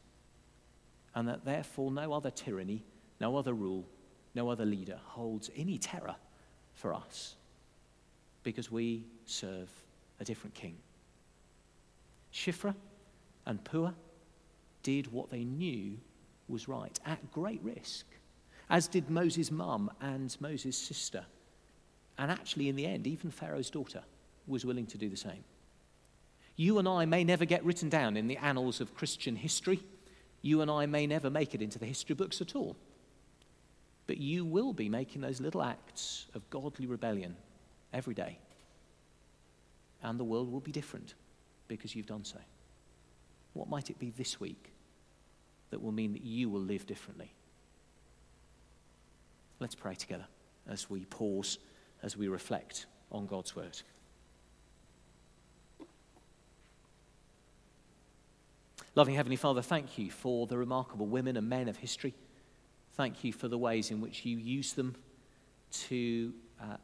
and 1.17 1.27
that 1.27 1.45
therefore 1.45 1.91
no 1.91 2.13
other 2.13 2.31
tyranny 2.31 2.85
no 3.21 3.37
other 3.37 3.55
rule, 3.55 3.85
no 4.35 4.49
other 4.49 4.65
leader 4.65 4.99
holds 5.05 5.51
any 5.57 5.79
terror 5.79 6.15
for 6.75 6.95
us 6.95 7.37
because 8.43 8.71
we 8.71 9.05
serve 9.27 9.69
a 10.21 10.25
different 10.25 10.55
king. 10.55 10.77
Shiphrah 12.33 12.75
and 13.47 13.63
Puah 13.65 13.95
did 14.83 15.13
what 15.13 15.31
they 15.31 15.45
knew 15.45 15.99
was 16.49 16.69
right 16.69 16.99
at 17.05 17.33
great 17.33 17.63
risk, 17.63 18.07
as 18.71 18.87
did 18.87 19.11
Moses' 19.11 19.51
mum 19.51 19.91
and 20.01 20.35
Moses' 20.41 20.79
sister. 20.79 21.25
And 22.17 22.31
actually, 22.31 22.69
in 22.69 22.77
the 22.77 22.87
end, 22.87 23.07
even 23.07 23.31
Pharaoh's 23.31 23.71
daughter 23.71 24.03
was 24.49 24.65
willing 24.65 24.87
to 24.87 24.99
do 24.99 25.09
the 25.09 25.17
same. 25.17 25.45
You 26.57 26.79
and 26.79 26.89
I 26.89 27.05
may 27.05 27.23
never 27.23 27.45
get 27.45 27.65
written 27.65 27.89
down 27.89 28.17
in 28.17 28.27
the 28.27 28.37
annals 28.39 28.81
of 28.81 28.95
Christian 28.95 29.37
history. 29.37 29.81
You 30.43 30.61
and 30.61 30.71
I 30.71 30.87
may 30.87 31.07
never 31.07 31.31
make 31.31 31.55
it 31.55 31.63
into 31.63 31.79
the 31.79 31.87
history 31.87 32.15
books 32.15 32.41
at 32.41 32.57
all. 32.57 32.77
But 34.09 34.19
you 34.19 34.45
will 34.45 34.73
be 34.73 34.89
making 34.89 35.21
those 35.21 35.41
little 35.41 35.63
acts 35.63 36.27
of 36.35 36.49
godly 36.51 36.87
rebellion 36.87 37.37
every 37.93 38.15
day. 38.15 38.39
And 40.03 40.19
the 40.19 40.25
world 40.25 40.51
will 40.51 40.61
be 40.61 40.73
different 40.73 41.15
because 41.69 41.95
you've 41.95 42.07
done 42.07 42.25
so. 42.25 42.39
What 43.53 43.69
might 43.69 43.91
it 43.91 43.99
be 43.99 44.11
this 44.11 44.41
week 44.41 44.73
that 45.71 45.83
will 45.83 45.93
mean 45.93 46.13
that 46.13 46.25
you 46.25 46.49
will 46.49 46.61
live 46.61 46.87
differently? 46.87 47.33
Let's 49.61 49.75
pray 49.75 49.95
together 49.95 50.27
as 50.69 50.89
we 50.89 51.05
pause, 51.05 51.59
as 52.03 52.17
we 52.17 52.29
reflect 52.29 52.87
on 53.11 53.27
God's 53.27 53.55
word. 53.55 53.81
Loving 58.99 59.15
Heavenly 59.15 59.37
Father, 59.37 59.63
thank 59.63 59.97
you 59.97 60.11
for 60.11 60.49
the 60.49 60.59
remarkable 60.59 61.07
women 61.07 61.37
and 61.37 61.49
men 61.49 61.69
of 61.69 61.77
history 61.77 62.15
Thank 62.95 63.23
you 63.23 63.33
for 63.33 63.47
the 63.47 63.57
ways 63.57 63.93
in 63.93 64.01
which 64.01 64.27
you 64.27 64.37
use 64.39 64.73
them 64.73 64.97
to, 65.71 66.35
uh, 66.61 66.79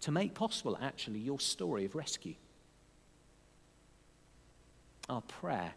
to 0.00 0.10
make 0.10 0.32
possible, 0.32 0.78
actually, 0.80 1.18
your 1.18 1.38
story 1.38 1.84
of 1.84 1.94
rescue. 1.94 2.34
Our 5.10 5.20
prayer 5.20 5.74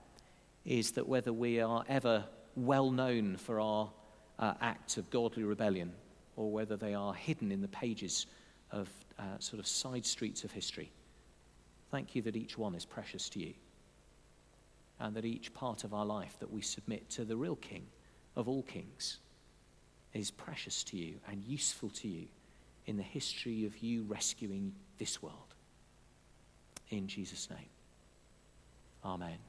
is 0.64 0.92
that 0.92 1.06
whether 1.06 1.34
we 1.34 1.60
are 1.60 1.84
ever 1.90 2.24
well 2.56 2.90
known 2.90 3.36
for 3.36 3.60
our 3.60 3.92
uh, 4.40 4.54
acts 4.62 4.96
of 4.96 5.10
godly 5.10 5.44
rebellion 5.44 5.92
or 6.38 6.50
whether 6.50 6.78
they 6.78 6.94
are 6.94 7.14
hidden 7.14 7.52
in 7.52 7.60
the 7.60 7.68
pages 7.68 8.26
of 8.72 8.88
uh, 9.20 9.24
sort 9.40 9.60
of 9.60 9.68
side 9.68 10.06
streets 10.06 10.46
of 10.46 10.54
history, 10.54 10.94
thank 11.90 12.16
you 12.16 12.22
that 12.22 12.38
each 12.38 12.58
one 12.58 12.74
is 12.74 12.86
precious 12.86 13.28
to 13.32 13.40
you 13.42 13.54
and 15.02 15.16
that 15.16 15.26
each 15.26 15.54
part 15.54 15.84
of 15.84 15.94
our 15.94 16.06
life 16.06 16.38
that 16.40 16.52
we 16.52 16.62
submit 16.62 17.10
to 17.10 17.26
the 17.26 17.36
real 17.36 17.56
King 17.56 17.88
of 18.36 18.48
all 18.48 18.64
kings 18.64 19.18
is 20.14 20.32
precious 20.32 20.84
to 20.84 20.98
you 20.98 21.16
and 21.30 21.44
useful 21.44 21.90
to 21.90 22.08
you 22.08 22.28
in 22.86 22.98
the 22.98 23.04
history 23.04 23.66
of 23.66 23.78
you 23.80 24.04
rescuing 24.04 24.74
this 25.00 25.22
world. 25.22 25.56
In 26.90 27.08
Jesus' 27.08 27.50
name. 27.50 27.70
Amen. 29.04 29.38